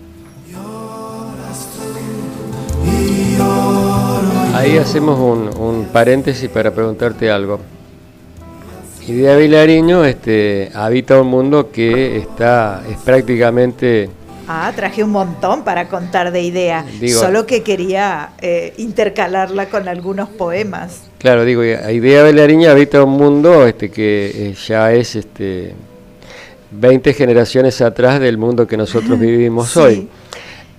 Ahí 4.55 4.77
hacemos 4.77 5.19
un, 5.19 5.89
paréntesis 5.93 6.49
para 6.51 6.73
preguntarte 6.73 7.31
algo. 7.31 7.61
Idea 9.07 9.37
Vilariño 9.37 10.05
este, 10.05 10.71
habita 10.75 11.21
un 11.21 11.29
mundo 11.29 11.71
que 11.73 12.19
está, 12.19 12.83
es 12.89 12.99
prácticamente... 12.99 14.11
Ah, 14.47 14.71
traje 14.77 15.03
un 15.03 15.11
montón 15.11 15.65
para 15.65 15.89
contar 15.89 16.33
de 16.33 16.43
idea, 16.43 16.85
solo 17.09 17.47
que 17.47 17.63
quería 17.63 18.33
eh, 18.41 18.75
intercalarla 18.77 19.67
con 19.67 19.89
algunos 19.89 20.29
poemas. 20.29 21.05
Claro, 21.19 21.45
digo, 21.45 21.65
Idea 21.65 22.25
Vilariño 22.25 22.69
habita 22.71 23.03
un 23.03 23.13
mundo 23.13 23.67
este, 23.67 23.91
que 23.91 24.33
eh, 24.35 24.55
ya 24.67 24.93
es 24.93 25.17
este, 25.17 25.75
20 26.71 27.13
generaciones 27.15 27.81
atrás 27.81 28.21
del 28.21 28.39
mundo 28.39 28.67
que 28.67 28.77
nosotros 28.77 29.19
vivimos 29.19 29.77
hoy. 29.77 30.09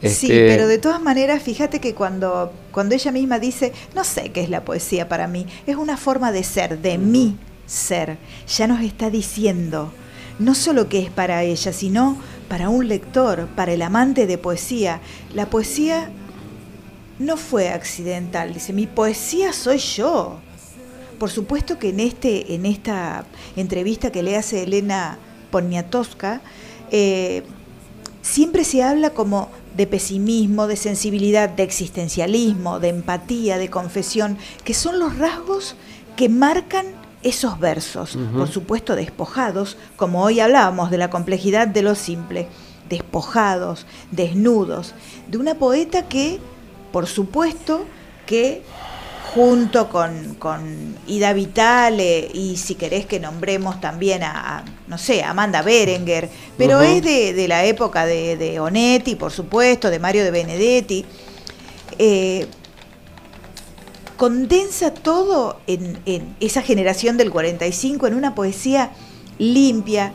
Sí, 0.01 0.31
este, 0.31 0.47
pero 0.47 0.67
de 0.67 0.79
todas 0.79 1.01
maneras, 1.01 1.43
fíjate 1.43 1.79
que 1.79 1.93
cuando, 1.93 2.51
cuando 2.71 2.95
ella 2.95 3.11
misma 3.11 3.37
dice, 3.37 3.71
no 3.93 4.03
sé 4.03 4.31
qué 4.31 4.41
es 4.41 4.49
la 4.49 4.65
poesía 4.65 5.07
para 5.07 5.27
mí, 5.27 5.45
es 5.67 5.75
una 5.75 5.95
forma 5.95 6.31
de 6.31 6.43
ser, 6.43 6.79
de 6.79 6.97
mi 6.97 7.37
ser. 7.67 8.17
Ya 8.47 8.67
nos 8.67 8.81
está 8.81 9.11
diciendo, 9.11 9.91
no 10.39 10.55
solo 10.55 10.89
que 10.89 10.99
es 10.99 11.11
para 11.11 11.43
ella, 11.43 11.71
sino 11.71 12.17
para 12.49 12.69
un 12.69 12.87
lector, 12.87 13.47
para 13.55 13.73
el 13.73 13.81
amante 13.83 14.25
de 14.25 14.39
poesía. 14.39 15.01
La 15.35 15.45
poesía 15.51 16.09
no 17.19 17.37
fue 17.37 17.69
accidental, 17.69 18.55
dice, 18.55 18.73
mi 18.73 18.87
poesía 18.87 19.53
soy 19.53 19.77
yo. 19.77 20.39
Por 21.19 21.29
supuesto 21.29 21.77
que 21.77 21.89
en, 21.89 21.99
este, 21.99 22.55
en 22.55 22.65
esta 22.65 23.25
entrevista 23.55 24.11
que 24.11 24.23
le 24.23 24.35
hace 24.35 24.63
Elena 24.63 25.19
Poniatowska, 25.51 26.41
eh, 26.89 27.43
siempre 28.21 28.63
se 28.63 28.83
habla 28.83 29.11
como 29.11 29.49
de 29.75 29.87
pesimismo, 29.87 30.67
de 30.67 30.75
sensibilidad, 30.75 31.49
de 31.49 31.63
existencialismo, 31.63 32.79
de 32.79 32.89
empatía, 32.89 33.57
de 33.57 33.69
confesión, 33.69 34.37
que 34.63 34.73
son 34.73 34.99
los 34.99 35.17
rasgos 35.17 35.75
que 36.15 36.29
marcan 36.29 36.85
esos 37.23 37.59
versos, 37.59 38.17
por 38.35 38.47
supuesto 38.47 38.95
despojados, 38.95 39.77
como 39.95 40.23
hoy 40.23 40.39
hablábamos 40.39 40.89
de 40.89 40.97
la 40.97 41.09
complejidad 41.09 41.67
de 41.67 41.83
lo 41.83 41.93
simple, 41.93 42.47
despojados, 42.89 43.85
desnudos, 44.09 44.95
de 45.27 45.37
una 45.37 45.55
poeta 45.55 46.07
que, 46.07 46.39
por 46.91 47.05
supuesto, 47.05 47.85
que 48.25 48.63
junto 49.33 49.89
con, 49.89 50.35
con 50.35 50.95
Ida 51.07 51.31
Vitale 51.33 52.29
y 52.33 52.57
si 52.57 52.75
querés 52.75 53.05
que 53.05 53.19
nombremos 53.19 53.79
también 53.79 54.23
a, 54.23 54.63
no 54.87 54.97
sé, 54.97 55.23
Amanda 55.23 55.61
Berenguer, 55.61 56.29
pero 56.57 56.81
es 56.81 57.01
de, 57.01 57.47
la 57.47 57.63
época 57.65 58.05
de, 58.05 58.35
de, 58.35 58.59
Onetti, 58.59 59.15
por 59.15 59.31
supuesto, 59.31 59.89
de 59.89 59.99
Mario 59.99 60.23
de 60.25 60.31
Benedetti. 60.31 61.05
Eh, 61.97 62.45
condensa 64.17 64.93
todo 64.93 65.59
en, 65.65 65.99
en 66.05 66.35
esa 66.41 66.61
generación 66.61 67.17
del 67.17 67.31
45 67.31 68.07
en 68.07 68.13
una 68.15 68.35
poesía 68.35 68.91
limpia, 69.39 70.13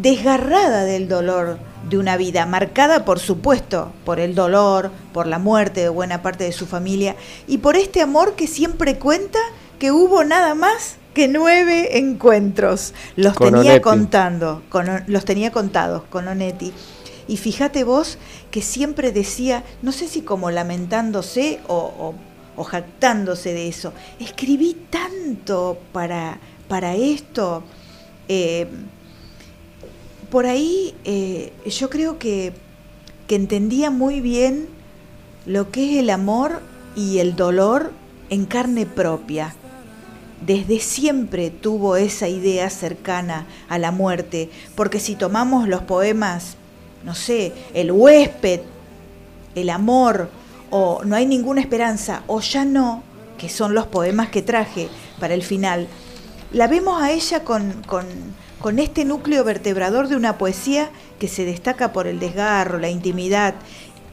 desgarrada 0.00 0.84
del 0.84 1.08
dolor 1.08 1.58
de 1.88 1.98
una 1.98 2.16
vida, 2.16 2.46
marcada 2.46 3.04
por 3.04 3.18
supuesto 3.18 3.92
por 4.04 4.20
el 4.20 4.34
dolor, 4.34 4.90
por 5.12 5.26
la 5.26 5.38
muerte 5.38 5.80
de 5.80 5.88
buena 5.88 6.22
parte 6.22 6.44
de 6.44 6.52
su 6.52 6.66
familia 6.66 7.16
y 7.46 7.58
por 7.58 7.76
este 7.76 8.02
amor 8.02 8.34
que 8.34 8.46
siempre 8.46 8.98
cuenta 8.98 9.38
que 9.78 9.92
hubo 9.92 10.24
nada 10.24 10.54
más 10.54 10.96
que 11.14 11.28
nueve 11.28 11.98
encuentros. 11.98 12.94
Los 13.16 13.36
tenía 13.36 13.80
contando, 13.80 14.62
los 15.06 15.24
tenía 15.24 15.50
contados 15.50 16.04
con 16.04 16.28
Onetti. 16.28 16.72
Y 17.26 17.36
fíjate 17.36 17.84
vos 17.84 18.18
que 18.50 18.62
siempre 18.62 19.12
decía, 19.12 19.64
no 19.82 19.92
sé 19.92 20.08
si 20.08 20.22
como 20.22 20.50
lamentándose 20.50 21.60
o, 21.66 22.14
jactándose 22.64 23.52
de 23.52 23.68
eso, 23.68 23.92
escribí 24.18 24.76
tanto 24.90 25.78
para, 25.92 26.38
para 26.68 26.94
esto. 26.94 27.62
Eh, 28.28 28.66
por 30.30 30.46
ahí 30.46 30.94
eh, 31.04 31.52
yo 31.66 31.90
creo 31.90 32.18
que, 32.18 32.52
que 33.26 33.36
entendía 33.36 33.90
muy 33.90 34.20
bien 34.20 34.68
lo 35.46 35.70
que 35.70 35.92
es 35.92 35.98
el 35.98 36.10
amor 36.10 36.60
y 36.94 37.18
el 37.18 37.36
dolor 37.36 37.92
en 38.30 38.44
carne 38.44 38.86
propia. 38.86 39.54
Desde 40.44 40.78
siempre 40.80 41.50
tuvo 41.50 41.96
esa 41.96 42.28
idea 42.28 42.70
cercana 42.70 43.46
a 43.68 43.78
la 43.78 43.90
muerte, 43.90 44.50
porque 44.74 45.00
si 45.00 45.16
tomamos 45.16 45.68
los 45.68 45.82
poemas, 45.82 46.56
no 47.04 47.14
sé, 47.14 47.52
el 47.74 47.90
huésped, 47.90 48.60
el 49.54 49.70
amor, 49.70 50.30
o 50.70 51.02
no 51.04 51.16
hay 51.16 51.26
ninguna 51.26 51.60
esperanza, 51.60 52.22
o 52.26 52.40
ya 52.40 52.64
no, 52.64 53.02
que 53.36 53.48
son 53.48 53.74
los 53.74 53.86
poemas 53.86 54.28
que 54.28 54.42
traje 54.42 54.88
para 55.18 55.34
el 55.34 55.42
final, 55.42 55.88
la 56.52 56.66
vemos 56.66 57.02
a 57.02 57.10
ella 57.10 57.42
con, 57.42 57.82
con 57.86 58.06
con 58.60 58.78
este 58.78 59.04
núcleo 59.04 59.44
vertebrador 59.44 60.08
de 60.08 60.16
una 60.16 60.38
poesía 60.38 60.90
que 61.18 61.28
se 61.28 61.44
destaca 61.44 61.92
por 61.92 62.06
el 62.06 62.18
desgarro, 62.18 62.78
la 62.78 62.90
intimidad, 62.90 63.54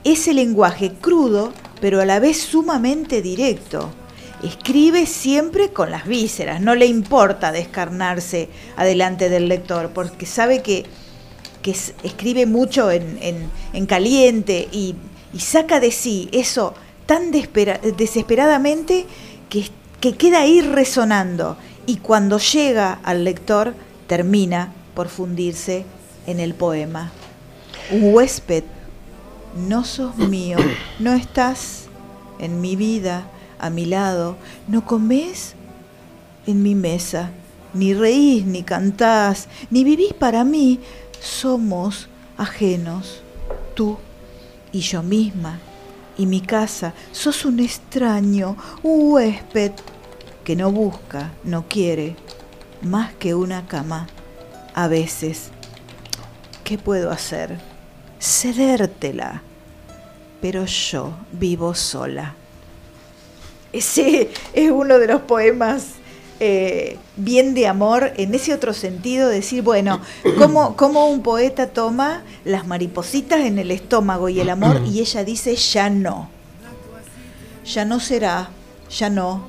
ese 0.03 0.33
lenguaje 0.33 0.91
crudo, 0.93 1.51
pero 1.81 1.99
a 2.01 2.05
la 2.05 2.19
vez 2.19 2.37
sumamente 2.37 3.21
directo. 3.21 3.91
Escribe 4.43 5.07
siempre 5.07 5.69
con 5.69 5.89
las 5.89 6.05
vísceras, 6.05 6.61
no 6.61 6.75
le 6.75 6.85
importa 6.85 7.51
descarnarse 7.51 8.49
adelante 8.77 9.29
del 9.29 9.47
lector, 9.47 9.89
porque 9.89 10.25
sabe 10.25 10.61
que, 10.61 10.85
escribe 12.03 12.45
mucho 12.45 12.91
en, 12.91 13.49
caliente 13.87 14.67
y, 14.71 14.95
saca 15.39 15.79
de 15.79 15.91
sí 15.91 16.29
eso 16.31 16.75
tan 17.07 17.31
desesperadamente 17.31 19.05
que, 19.49 19.67
que 19.99 20.15
queda 20.15 20.41
ahí 20.41 20.61
resonando. 20.61 21.57
Y 21.87 21.97
cuando 21.97 22.37
llega 22.37 22.99
al 23.03 23.23
lector, 23.23 23.73
termina 24.07 24.73
por 24.93 25.09
fundirse 25.09 25.85
en 26.27 26.39
el 26.39 26.53
poema. 26.53 27.11
Un 27.91 28.13
huésped, 28.13 28.63
no 29.55 29.83
sos 29.83 30.17
mío, 30.17 30.57
no 30.99 31.13
estás 31.13 31.85
en 32.39 32.61
mi 32.61 32.75
vida, 32.75 33.27
a 33.59 33.69
mi 33.69 33.85
lado, 33.85 34.35
no 34.67 34.85
comés 34.85 35.55
en 36.45 36.61
mi 36.61 36.75
mesa, 36.75 37.31
ni 37.73 37.93
reís, 37.93 38.45
ni 38.45 38.63
cantás, 38.63 39.47
ni 39.69 39.83
vivís 39.83 40.13
para 40.13 40.43
mí, 40.43 40.79
somos 41.19 42.07
ajenos, 42.37 43.21
tú 43.75 43.97
y 44.71 44.79
yo 44.79 45.03
misma, 45.03 45.59
y 46.17 46.25
mi 46.25 46.41
casa, 46.41 46.93
sos 47.11 47.45
un 47.45 47.59
extraño, 47.59 48.55
un 48.83 49.11
huésped 49.13 49.71
que 50.43 50.55
no 50.55 50.71
busca, 50.71 51.31
no 51.43 51.67
quiere, 51.67 52.15
más 52.85 53.13
que 53.15 53.35
una 53.35 53.67
cama. 53.67 54.07
A 54.73 54.87
veces, 54.87 55.49
¿qué 56.63 56.77
puedo 56.77 57.11
hacer? 57.11 57.57
Cedértela. 58.19 59.41
Pero 60.41 60.65
yo 60.65 61.13
vivo 61.31 61.73
sola. 61.73 62.35
Ese 63.73 64.29
es 64.53 64.71
uno 64.71 64.99
de 64.99 65.07
los 65.07 65.21
poemas 65.21 65.95
eh, 66.39 66.97
bien 67.15 67.53
de 67.53 67.65
amor, 67.67 68.11
en 68.17 68.35
ese 68.35 68.53
otro 68.53 68.73
sentido, 68.73 69.29
decir, 69.29 69.63
bueno, 69.63 70.01
¿cómo, 70.37 70.75
¿cómo, 70.75 71.07
un 71.09 71.21
poeta 71.21 71.67
toma 71.67 72.23
las 72.43 72.67
maripositas 72.67 73.39
en 73.39 73.57
el 73.57 73.71
estómago 73.71 74.27
y 74.27 74.41
el 74.41 74.49
amor 74.49 74.81
y 74.85 74.99
ella 74.99 75.23
dice, 75.23 75.55
ya 75.55 75.89
no, 75.89 76.29
ya 77.63 77.85
no 77.85 78.01
será, 78.01 78.49
ya 78.89 79.09
no, 79.09 79.47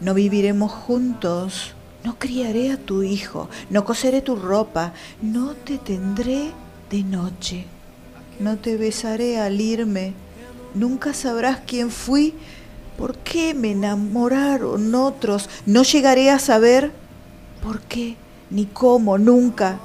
no 0.00 0.12
viviremos 0.12 0.72
juntos, 0.72 1.74
no 2.06 2.20
criaré 2.20 2.70
a 2.70 2.76
tu 2.76 3.02
hijo, 3.02 3.48
no 3.68 3.84
coseré 3.84 4.22
tu 4.22 4.36
ropa, 4.36 4.92
no 5.20 5.54
te 5.54 5.76
tendré 5.76 6.52
de 6.88 7.02
noche, 7.02 7.64
no 8.38 8.58
te 8.58 8.76
besaré 8.76 9.40
al 9.40 9.60
irme, 9.60 10.12
nunca 10.72 11.12
sabrás 11.14 11.62
quién 11.66 11.90
fui, 11.90 12.32
por 12.96 13.16
qué 13.18 13.54
me 13.54 13.72
enamoraron 13.72 14.94
otros, 14.94 15.50
no 15.66 15.82
llegaré 15.82 16.30
a 16.30 16.38
saber 16.38 16.92
por 17.60 17.80
qué, 17.80 18.14
ni 18.50 18.66
cómo, 18.66 19.18
nunca, 19.18 19.80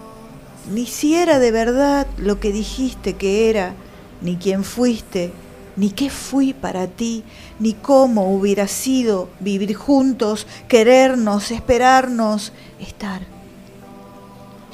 ni 0.72 0.86
si 0.86 1.16
era 1.16 1.40
de 1.40 1.50
verdad 1.50 2.06
lo 2.20 2.40
que 2.40 2.52
dijiste 2.52 3.16
que 3.16 3.50
era, 3.50 3.74
ni 4.22 4.36
quién 4.36 4.64
fuiste, 4.64 5.34
ni 5.82 5.90
qué 5.90 6.12
fui 6.12 6.54
para 6.54 6.86
ti, 6.86 7.24
ni 7.58 7.74
cómo 7.74 8.36
hubiera 8.36 8.68
sido 8.68 9.30
vivir 9.40 9.74
juntos, 9.74 10.46
querernos, 10.68 11.50
esperarnos, 11.50 12.54
estar. 12.80 13.24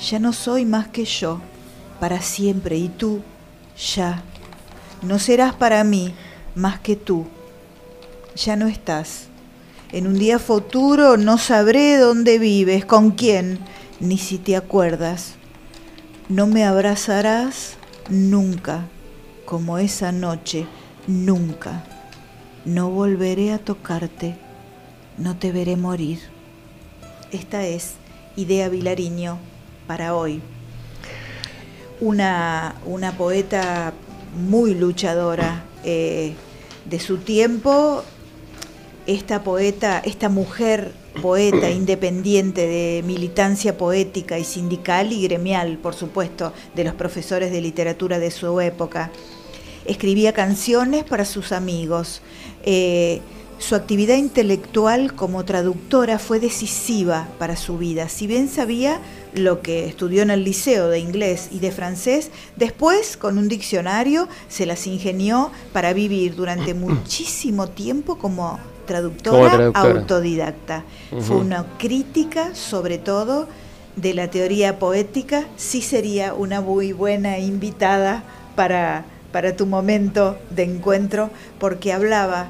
Ya 0.06 0.20
no 0.20 0.34
soy 0.34 0.66
más 0.66 0.90
que 0.90 1.06
yo, 1.06 1.40
para 2.02 2.22
siempre, 2.22 2.76
y 2.76 2.90
tú, 2.90 3.22
ya. 3.96 4.22
No 5.02 5.18
serás 5.18 5.56
para 5.56 5.82
mí 5.86 6.14
más 6.56 6.82
que 6.82 6.98
tú. 6.98 7.26
Ya 8.36 8.58
no 8.58 8.68
estás. 8.68 9.28
En 9.94 10.08
un 10.08 10.20
día 10.20 10.40
futuro 10.40 11.16
no 11.16 11.38
sabré 11.38 11.96
dónde 11.96 12.38
vives, 12.38 12.84
con 12.84 13.12
quién, 13.12 13.60
ni 14.02 14.18
si 14.18 14.40
te 14.40 14.58
acuerdas. 14.58 15.36
No 16.28 16.48
me 16.48 16.66
abrazarás 16.66 17.78
nunca, 18.10 18.90
como 19.46 19.78
esa 19.78 20.12
noche, 20.12 20.68
nunca. 21.08 21.84
No 22.66 22.90
volveré 22.90 23.54
a 23.54 23.60
tocarte, 23.60 24.36
no 25.18 25.38
te 25.38 25.52
veré 25.52 25.78
morir. 25.78 26.20
Esta 27.32 27.66
es 27.66 27.94
Idea 28.36 28.70
Vilariño 28.70 29.38
para 29.88 30.16
hoy. 30.16 30.42
Una, 32.00 32.76
una 32.86 33.14
poeta 33.18 33.94
muy 34.36 34.76
luchadora 34.76 35.64
eh, 35.84 36.36
de 36.86 37.00
su 37.00 37.18
tiempo, 37.18 38.04
esta 39.08 39.44
poeta, 39.44 40.00
esta 40.00 40.30
mujer 40.30 40.94
poeta 41.22 41.72
independiente 41.72 42.68
de 42.68 43.04
militancia 43.04 43.78
poética 43.78 44.38
y 44.38 44.44
sindical 44.44 45.12
y 45.12 45.24
gremial, 45.24 45.78
por 45.78 45.96
supuesto, 45.96 46.54
de 46.76 46.84
los 46.84 46.94
profesores 46.94 47.52
de 47.52 47.62
literatura 47.62 48.20
de 48.20 48.30
su 48.30 48.60
época. 48.62 49.12
Escribía 49.88 50.34
canciones 50.34 51.04
para 51.04 51.26
sus 51.26 51.52
amigos. 51.52 52.22
Eh, 52.64 53.22
su 53.60 53.74
actividad 53.74 54.18
intelectual 54.18 55.16
como 55.16 55.44
traductora 55.44 56.20
fue 56.20 56.40
decisiva 56.40 57.28
para 57.40 57.56
su 57.56 57.78
vida. 57.78 58.08
Si 58.08 58.28
bien 58.28 58.50
sabía 58.50 59.00
lo 59.34 59.62
que 59.62 59.86
estudió 59.86 60.22
en 60.22 60.30
el 60.30 60.44
liceo 60.44 60.90
de 60.90 61.00
inglés 61.00 61.50
y 61.52 61.60
de 61.60 61.72
francés, 61.72 62.30
después 62.56 63.18
con 63.18 63.38
un 63.38 63.48
diccionario 63.48 64.28
se 64.48 64.68
las 64.68 64.86
ingenió 64.86 65.52
para 65.74 65.94
vivir 65.94 66.36
durante 66.36 66.74
muchísimo 66.76 67.68
tiempo 67.68 68.18
como 68.18 68.60
traductora, 68.86 69.72
autodidacta. 69.74 70.84
Fue 71.22 71.38
una 71.38 71.66
crítica 71.78 72.54
sobre 72.54 73.00
todo 73.00 73.48
de 73.96 74.14
la 74.14 74.30
teoría 74.30 74.80
poética. 74.80 75.46
Sí 75.58 75.82
sería 75.82 76.34
una 76.34 76.62
muy 76.62 76.94
buena 76.94 77.40
invitada 77.40 78.24
para, 78.56 79.06
para 79.32 79.56
tu 79.56 79.66
momento 79.66 80.38
de 80.50 80.64
encuentro 80.64 81.30
porque 81.60 81.94
hablaba 81.94 82.48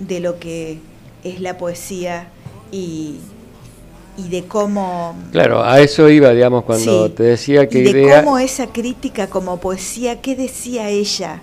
de 0.00 0.20
lo 0.20 0.38
que 0.38 0.78
es 1.22 1.40
la 1.40 1.58
poesía 1.58 2.28
y, 2.70 3.16
y 4.16 4.28
de 4.28 4.44
cómo... 4.44 5.16
Claro, 5.32 5.62
a 5.64 5.80
eso 5.80 6.08
iba, 6.08 6.30
digamos, 6.30 6.64
cuando 6.64 7.10
te 7.10 7.22
decía 7.22 7.68
que 7.68 7.80
y 7.80 7.92
de 7.92 8.10
cómo 8.16 8.38
esa 8.38 8.68
crítica 8.68 9.28
como 9.28 9.58
poesía, 9.58 10.20
¿qué 10.20 10.36
decía 10.36 10.88
ella 10.88 11.40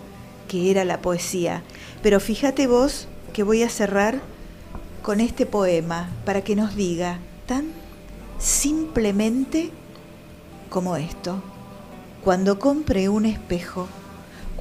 que 0.48 0.72
era 0.72 0.86
la 0.86 1.02
poesía? 1.02 1.64
Pero 2.02 2.20
fíjate 2.20 2.68
vos 2.68 3.08
que 3.34 3.44
voy 3.44 3.64
a 3.64 3.70
cerrar 3.70 4.20
con 5.02 5.20
este 5.20 5.46
poema 5.46 6.10
para 6.26 6.42
que 6.42 6.56
nos 6.56 6.76
diga 6.76 7.20
tan 7.48 7.66
simplemente 8.40 9.72
como 10.70 10.96
esto. 10.96 11.42
Cuando 12.24 12.60
compre 12.60 13.10
un 13.10 13.26
espejo, 13.26 13.88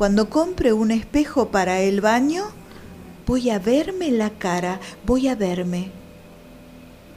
cuando 0.00 0.30
compre 0.30 0.72
un 0.72 0.92
espejo 0.92 1.48
para 1.48 1.80
el 1.80 2.00
baño, 2.00 2.44
voy 3.26 3.50
a 3.50 3.58
verme 3.58 4.10
la 4.10 4.30
cara, 4.30 4.80
voy 5.04 5.28
a 5.28 5.34
verme. 5.34 5.90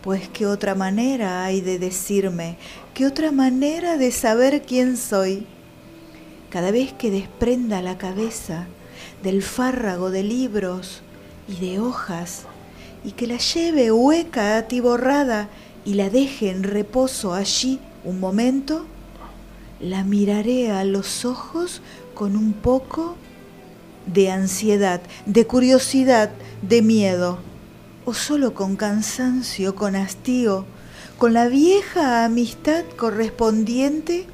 Pues 0.02 0.28
qué 0.28 0.46
otra 0.46 0.76
manera 0.76 1.46
hay 1.46 1.62
de 1.62 1.80
decirme, 1.80 2.58
qué 2.94 3.06
otra 3.06 3.32
manera 3.32 3.96
de 3.96 4.12
saber 4.12 4.64
quién 4.64 4.98
soy. 4.98 5.48
Cada 6.50 6.72
vez 6.72 6.92
que 6.92 7.10
desprenda 7.10 7.82
la 7.82 7.98
cabeza 7.98 8.68
del 9.24 9.44
fárrago 9.44 10.12
de 10.12 10.24
libros 10.24 11.04
y 11.48 11.66
de 11.66 11.80
hojas, 11.80 12.42
y 13.06 13.14
que 13.14 13.28
la 13.28 13.38
lleve 13.38 13.94
hueca, 13.94 14.58
atiborrada, 14.58 15.48
y 15.86 15.94
la 15.94 16.10
deje 16.10 16.50
en 16.50 16.64
reposo 16.64 17.34
allí 17.34 17.80
un 18.04 18.20
momento, 18.20 18.86
la 19.80 20.04
miraré 20.04 20.70
a 20.72 20.84
los 20.84 21.24
ojos 21.24 21.82
con 22.14 22.36
un 22.36 22.54
poco 22.54 23.16
de 24.06 24.32
ansiedad, 24.32 25.02
de 25.26 25.48
curiosidad, 25.48 26.32
de 26.62 26.82
miedo, 26.82 27.40
o 28.06 28.14
solo 28.14 28.54
con 28.54 28.76
cansancio, 28.76 29.76
con 29.76 29.96
hastío, 29.96 30.66
con 31.18 31.34
la 31.34 31.48
vieja 31.48 32.26
amistad 32.26 32.84
correspondiente, 32.98 34.26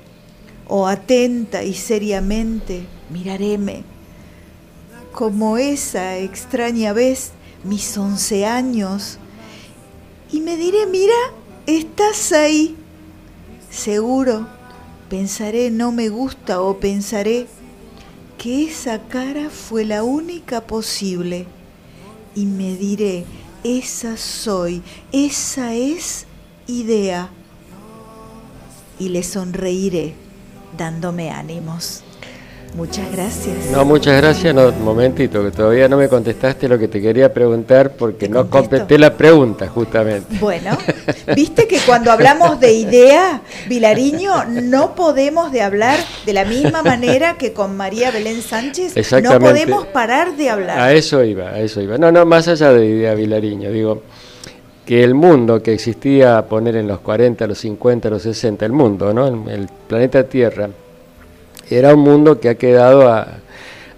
o 0.68 0.88
atenta 0.88 1.64
y 1.64 1.74
seriamente 1.74 2.86
miraréme, 3.10 3.84
como 5.12 5.58
esa 5.58 6.18
extraña 6.18 6.94
vez, 6.94 7.32
mis 7.64 7.98
once 7.98 8.46
años, 8.46 9.18
y 10.32 10.42
me 10.42 10.58
diré, 10.58 10.86
mira, 10.86 11.16
estás 11.66 12.32
ahí, 12.32 12.76
seguro, 13.70 14.48
pensaré, 15.10 15.72
no 15.72 15.92
me 15.92 16.10
gusta, 16.10 16.62
o 16.62 16.80
pensaré, 16.80 17.48
que 18.40 18.64
esa 18.64 19.00
cara 19.00 19.50
fue 19.50 19.84
la 19.84 20.02
única 20.04 20.62
posible 20.62 21.46
y 22.36 22.46
me 22.46 22.78
diré, 22.78 23.26
esa 23.66 24.16
soy, 24.16 24.82
esa 25.12 25.76
es 25.76 26.26
idea 26.66 27.30
y 28.98 29.10
le 29.10 29.24
sonreiré 29.24 30.16
dándome 30.78 31.32
ánimos. 31.32 32.02
Muchas 32.76 33.12
gracias. 33.12 33.72
No, 33.72 33.84
muchas 33.84 34.22
gracias. 34.22 34.54
No, 34.54 34.70
un 34.70 34.84
momentito, 34.84 35.44
que 35.44 35.52
todavía 35.52 35.88
no 35.88 35.98
me 35.98 36.08
contestaste 36.08 36.68
lo 36.68 36.78
que 36.78 36.88
te 36.88 37.02
quería 37.02 37.34
preguntar 37.34 37.92
porque 37.92 38.30
no 38.30 38.50
completé 38.50 38.98
la 38.98 39.16
pregunta, 39.16 39.68
justamente. 39.68 40.38
Bueno, 40.40 40.78
viste 41.36 41.68
que 41.68 41.80
cuando 41.86 42.12
hablamos 42.12 42.60
de 42.60 42.74
idea, 42.74 43.42
Vilariño, 43.68 44.46
no 44.46 44.96
podemos 44.96 45.52
de 45.52 45.62
hablar 45.62 46.00
de 46.26 46.34
la 46.34 46.46
misma 46.46 46.84
manera 46.84 47.38
que 47.38 47.54
con 47.54 47.76
María 47.76 48.12
Belén 48.12 48.42
Sánchez. 48.42 48.94
No 49.24 49.40
podemos 49.40 49.88
parar 49.88 50.38
de 50.38 50.50
hablar. 50.50 50.80
A 50.80 50.94
eso 50.94 51.24
iba, 51.24 51.50
a 51.50 51.60
eso 51.60 51.82
iba. 51.82 51.98
No, 51.98 52.12
no, 52.12 52.26
más 52.26 52.48
allá 52.48 52.72
de 52.72 52.86
idea 52.86 53.14
Vilariño, 53.16 53.72
digo 53.72 54.04
que 54.86 55.04
el 55.04 55.14
mundo 55.14 55.62
que 55.62 55.74
existía, 55.74 56.44
poner 56.48 56.76
en 56.76 56.88
los 56.88 57.00
40, 57.00 57.46
los 57.46 57.60
50, 57.60 58.10
los 58.10 58.24
60, 58.24 58.66
el 58.66 58.72
mundo, 58.72 59.14
¿no? 59.14 59.28
el 59.28 59.70
planeta 59.88 60.24
Tierra, 60.24 60.68
era 61.70 61.94
un 61.94 62.02
mundo 62.02 62.40
que 62.40 62.50
ha 62.50 62.56
quedado 62.56 63.08
a, 63.08 63.28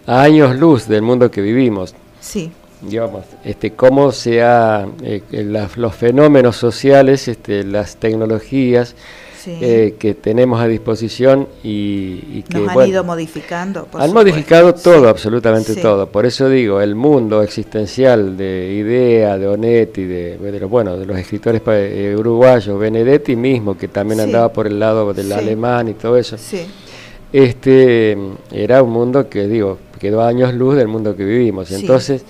años 0.06 0.56
luz 0.56 0.88
del 0.88 1.02
mundo 1.02 1.32
que 1.32 1.42
vivimos. 1.42 1.94
Sí. 2.20 2.52
Digamos, 2.82 3.24
este, 3.46 3.72
cómo 3.72 4.12
se 4.12 4.42
ha, 4.42 4.88
eh, 5.04 5.22
los 5.76 5.96
fenómenos 5.96 6.58
sociales, 6.58 7.28
este, 7.28 7.64
las 7.64 7.98
tecnologías, 7.98 8.96
eh, 9.48 9.96
que 9.98 10.14
tenemos 10.14 10.62
a 10.62 10.68
disposición 10.68 11.48
y, 11.64 12.44
que 12.44 12.60
Nos 12.60 12.70
han 12.70 12.88
ido 12.88 13.04
modificando. 13.04 13.88
han 13.94 14.14
modificado 14.14 14.74
todo, 14.74 15.10
absolutamente 15.10 15.76
todo. 15.76 16.08
Por 16.08 16.26
eso 16.26 16.50
digo, 16.50 16.82
el 16.82 16.96
mundo 16.96 17.42
existencial 17.42 18.38
de 18.38 18.74
Idea, 18.74 19.38
de 19.38 19.48
Onetti, 19.48 20.04
de, 20.04 20.38
de, 20.38 20.66
bueno, 20.66 20.98
de 20.98 21.06
los 21.06 21.18
escritores 21.18 21.62
eh, 21.68 22.16
uruguayos, 22.18 22.80
Benedetti 22.80 23.36
mismo, 23.36 23.78
que 23.78 23.88
también 23.88 24.20
andaba 24.22 24.52
por 24.54 24.68
el 24.68 24.80
lado 24.80 25.12
del 25.14 25.32
alemán 25.32 25.88
y 25.88 25.94
todo 25.94 26.18
eso. 26.18 26.38
Sí 26.38 26.68
este, 27.34 28.18
era 28.52 28.84
un 28.84 28.92
mundo 28.92 29.30
que, 29.30 29.48
digo, 29.48 29.78
quedó 30.00 30.22
a 30.22 30.28
años 30.28 30.54
luz 30.54 30.76
del 30.76 30.88
mundo 30.88 31.16
que 31.16 31.24
vivimos. 31.24 31.72
Entonces, 31.72 32.26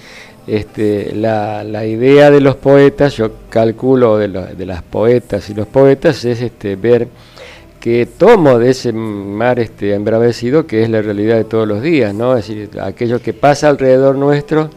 este, 0.48 1.14
la, 1.16 1.64
la, 1.64 1.86
idea 1.86 2.32
de 2.32 2.42
los 2.42 2.56
poetas, 2.56 3.16
yo 3.16 3.32
calculo 3.50 4.18
de, 4.18 4.28
de, 4.28 4.66
las 4.66 4.84
poetas 4.84 5.50
y 5.50 5.54
los 5.54 5.68
poetas, 5.68 6.26
es 6.26 6.42
este, 6.42 6.76
ver 6.76 7.08
que 7.80 8.06
tomo 8.06 8.60
de 8.60 8.70
ese 8.72 8.94
mar 8.94 9.60
este, 9.60 9.94
embravecido 9.94 10.68
que 10.68 10.84
es 10.84 10.90
la 10.90 11.02
realidad 11.02 11.36
de 11.38 11.46
todos 11.46 11.68
los 11.68 11.82
días, 11.82 12.14
¿no? 12.14 12.38
Es 12.38 12.48
decir, 12.48 12.70
aquello 12.80 13.20
que 13.22 13.34
pasa 13.34 13.70
alrededor 13.70 14.16
nuestro 14.16 14.70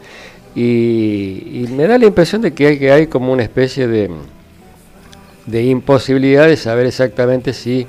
y, 0.55 1.67
me 1.69 1.85
da 1.87 1.97
la 1.97 2.05
impresión 2.05 2.41
de 2.41 2.53
que 2.53 2.67
hay, 2.67 2.79
que 2.79 2.91
hay 2.91 3.07
como 3.07 3.31
una 3.31 3.43
especie 3.43 3.87
de, 3.87 4.09
de 5.45 5.63
imposibilidad 5.63 6.47
de 6.47 6.57
saber 6.57 6.87
exactamente 6.87 7.53
si 7.53 7.85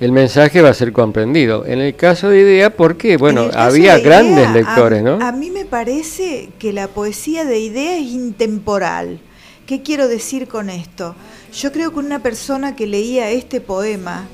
el 0.00 0.12
mensaje 0.12 0.62
va 0.62 0.70
a 0.70 0.74
ser 0.74 0.92
comprendido. 0.92 1.66
En 1.66 1.80
el 1.80 1.96
caso 1.96 2.28
de 2.28 2.40
Idea, 2.40 2.76
¿por 2.76 2.96
qué? 2.96 3.16
Bueno, 3.16 3.50
había 3.54 3.98
grandes 3.98 4.50
lectores, 4.50 5.02
¿no? 5.02 5.18
A 5.20 5.32
mí 5.32 5.50
me 5.50 5.64
parece 5.64 6.50
que 6.58 6.72
la 6.72 6.86
poesía 6.88 7.44
de 7.44 7.58
Idea 7.58 7.98
es 7.98 8.06
intemporal. 8.06 9.18
¿Qué 9.66 9.82
quiero 9.82 10.06
decir 10.08 10.46
con 10.46 10.70
esto? 10.70 11.14
Yo 11.52 11.72
creo 11.72 11.92
que 11.92 11.98
una 11.98 12.22
persona 12.22 12.76
que 12.76 12.86
leía 12.86 13.30
este 13.30 13.60
poema 13.60 14.28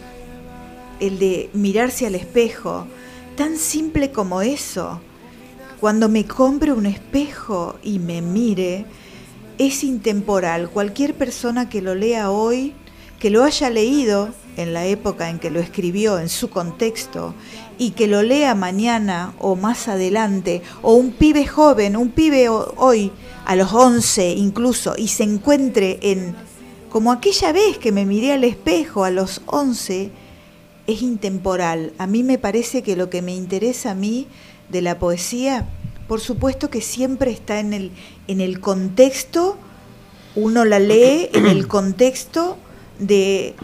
el 1.00 1.18
de 1.18 1.50
mirarse 1.54 2.06
al 2.06 2.14
espejo, 2.14 2.86
tan 3.36 3.56
simple 3.56 4.12
como 4.12 4.42
eso. 4.42 5.00
Cuando 5.80 6.08
me 6.08 6.24
compre 6.24 6.72
un 6.72 6.86
espejo 6.86 7.76
y 7.82 7.98
me 7.98 8.22
mire, 8.22 8.84
es 9.58 9.82
intemporal. 9.82 10.68
Cualquier 10.70 11.14
persona 11.14 11.68
que 11.68 11.82
lo 11.82 11.94
lea 11.94 12.30
hoy, 12.30 12.74
que 13.18 13.30
lo 13.30 13.42
haya 13.42 13.70
leído 13.70 14.30
en 14.56 14.72
la 14.72 14.86
época 14.86 15.30
en 15.30 15.38
que 15.38 15.50
lo 15.50 15.60
escribió, 15.60 16.18
en 16.18 16.28
su 16.28 16.50
contexto, 16.50 17.34
y 17.78 17.90
que 17.90 18.06
lo 18.06 18.22
lea 18.22 18.54
mañana 18.54 19.34
o 19.40 19.56
más 19.56 19.88
adelante, 19.88 20.62
o 20.82 20.94
un 20.94 21.12
pibe 21.12 21.46
joven, 21.46 21.96
un 21.96 22.10
pibe 22.10 22.48
hoy, 22.48 23.12
a 23.44 23.56
los 23.56 23.72
11 23.72 24.32
incluso, 24.32 24.94
y 24.96 25.08
se 25.08 25.24
encuentre 25.24 25.98
en, 26.02 26.34
como 26.90 27.12
aquella 27.12 27.52
vez 27.52 27.78
que 27.78 27.92
me 27.92 28.06
miré 28.06 28.32
al 28.32 28.44
espejo 28.44 29.04
a 29.04 29.10
los 29.10 29.42
11, 29.46 30.10
es 30.86 31.02
intemporal. 31.02 31.92
A 31.98 32.06
mí 32.06 32.22
me 32.22 32.38
parece 32.38 32.82
que 32.82 32.96
lo 32.96 33.10
que 33.10 33.22
me 33.22 33.34
interesa 33.34 33.92
a 33.92 33.94
mí 33.94 34.26
de 34.68 34.82
la 34.82 34.98
poesía, 34.98 35.66
por 36.08 36.20
supuesto 36.20 36.70
que 36.70 36.80
siempre 36.80 37.30
está 37.30 37.60
en 37.60 37.72
el, 37.72 37.90
en 38.28 38.40
el 38.40 38.60
contexto, 38.60 39.56
uno 40.36 40.64
la 40.64 40.78
lee 40.78 41.28
en 41.32 41.46
el 41.46 41.68
contexto 41.68 42.56
de 42.98 43.54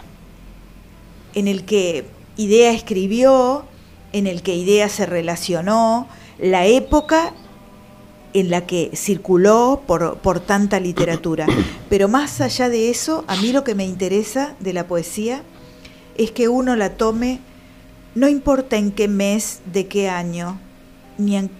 en 1.35 1.49
el 1.49 1.65
que 1.65 2.05
Idea 2.37 2.73
escribió, 2.73 3.65
en 4.13 4.27
el 4.27 4.43
que 4.43 4.55
Idea 4.55 4.89
se 4.89 5.07
relacionó, 5.07 6.09
la 6.39 6.67
época 6.67 7.35
en 8.33 8.51
la 8.51 8.67
que 8.67 8.91
circuló 8.95 9.83
por, 9.87 10.19
por, 10.19 10.41
tanta 10.41 10.81
literatura. 10.81 11.47
Pero 11.89 12.09
más 12.09 12.41
allá 12.41 12.69
de 12.69 12.91
eso, 12.91 13.25
a 13.27 13.37
mí 13.37 13.53
lo 13.53 13.65
que 13.65 13.75
me 13.75 13.85
interesa 13.85 14.55
de 14.61 14.73
la 14.73 14.87
poesía 14.87 15.43
es 16.17 16.31
que 16.31 16.49
uno 16.49 16.77
la 16.77 16.97
tome, 16.97 17.41
no 18.15 18.29
importa 18.29 18.77
en 18.77 18.93
qué 18.93 19.09
mes, 19.09 19.61
de 19.73 19.87
qué 19.87 20.09
año, 20.09 20.59
ni, 21.19 21.51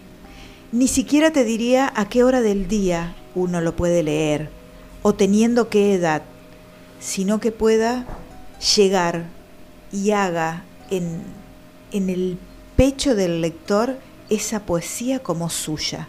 ni 0.73 0.89
siquiera 0.89 1.33
te 1.33 1.45
diría 1.45 1.93
a 1.95 2.09
qué 2.09 2.25
hora 2.25 2.41
del 2.41 2.69
día 2.69 3.17
uno 3.35 3.61
lo 3.61 3.75
puede 3.75 4.03
leer, 4.03 4.49
o 5.03 5.15
teniendo 5.15 5.69
qué 5.69 5.95
edad, 5.95 6.23
sino 7.01 7.41
que 7.41 7.53
pueda 7.53 8.07
llegar 8.77 9.27
y 9.93 10.11
haga 10.13 10.65
en, 10.91 11.23
en 11.93 12.11
el 12.11 12.39
pecho 12.77 13.15
del 13.15 13.41
lector 13.41 13.99
esa 14.29 14.61
poesía 14.61 15.21
como 15.21 15.51
suya. 15.51 16.09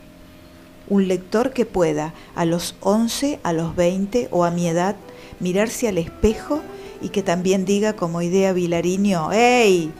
Un 0.87 1.07
lector 1.07 1.51
que 1.51 1.65
pueda 1.65 2.13
a 2.35 2.45
los 2.45 2.75
11, 2.81 3.39
a 3.43 3.53
los 3.53 3.75
20 3.75 4.29
o 4.31 4.43
a 4.43 4.51
mi 4.51 4.67
edad 4.67 4.95
mirarse 5.39 5.87
al 5.87 5.97
espejo 5.97 6.61
y 7.01 7.09
que 7.09 7.23
también 7.23 7.65
diga 7.65 7.93
como 7.93 8.21
idea 8.21 8.53
Vilariño, 8.53 9.29
¡hey! 9.31 9.91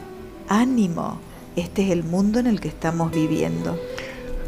¡Ánimo! 0.47 1.19
Este 1.55 1.83
es 1.83 1.91
el 1.91 2.03
mundo 2.03 2.39
en 2.39 2.47
el 2.47 2.61
que 2.61 2.67
estamos 2.67 3.11
viviendo. 3.11 3.77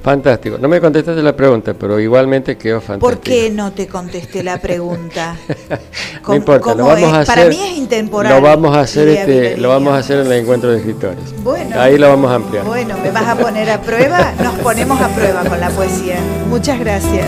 Fantástico. 0.04 0.58
No 0.60 0.68
me 0.68 0.82
contestaste 0.82 1.24
la 1.24 1.34
pregunta, 1.34 1.74
pero 1.74 1.98
igualmente 1.98 2.58
quedó 2.58 2.82
fantástico. 2.82 3.10
¿Por 3.10 3.20
qué 3.22 3.50
no 3.50 3.72
te 3.72 3.88
contesté 3.88 4.44
la 4.44 4.58
pregunta? 4.58 5.38
no 6.28 6.36
importa, 6.36 6.76
lo 6.76 6.86
vamos 6.86 7.14
a 7.14 7.22
hacer. 7.22 7.36
Para 7.36 7.50
mí 7.50 7.58
es 7.58 7.78
intemporal. 7.78 8.34
Lo 8.34 8.42
vamos 8.42 8.76
a 8.76 8.82
hacer 8.82 9.08
este, 9.08 9.56
lo 9.56 9.70
vamos 9.70 9.94
a 9.94 10.00
hacer 10.00 10.20
en 10.20 10.28
el 10.28 10.34
encuentro 10.34 10.72
de 10.72 10.80
escritores. 10.80 11.42
Bueno. 11.42 11.80
Ahí 11.80 11.98
lo 11.98 12.10
vamos 12.10 12.30
a 12.30 12.36
ampliar. 12.36 12.66
Bueno, 12.66 12.98
me 13.02 13.12
vas 13.12 13.28
a 13.30 13.36
poner 13.38 13.70
a 13.70 13.80
prueba, 13.82 14.34
nos 14.44 14.56
ponemos 14.56 15.00
a 15.00 15.08
prueba 15.08 15.46
con 15.46 15.58
la 15.62 15.70
poesía. 15.70 16.18
Muchas 16.50 16.78
gracias. 16.82 17.26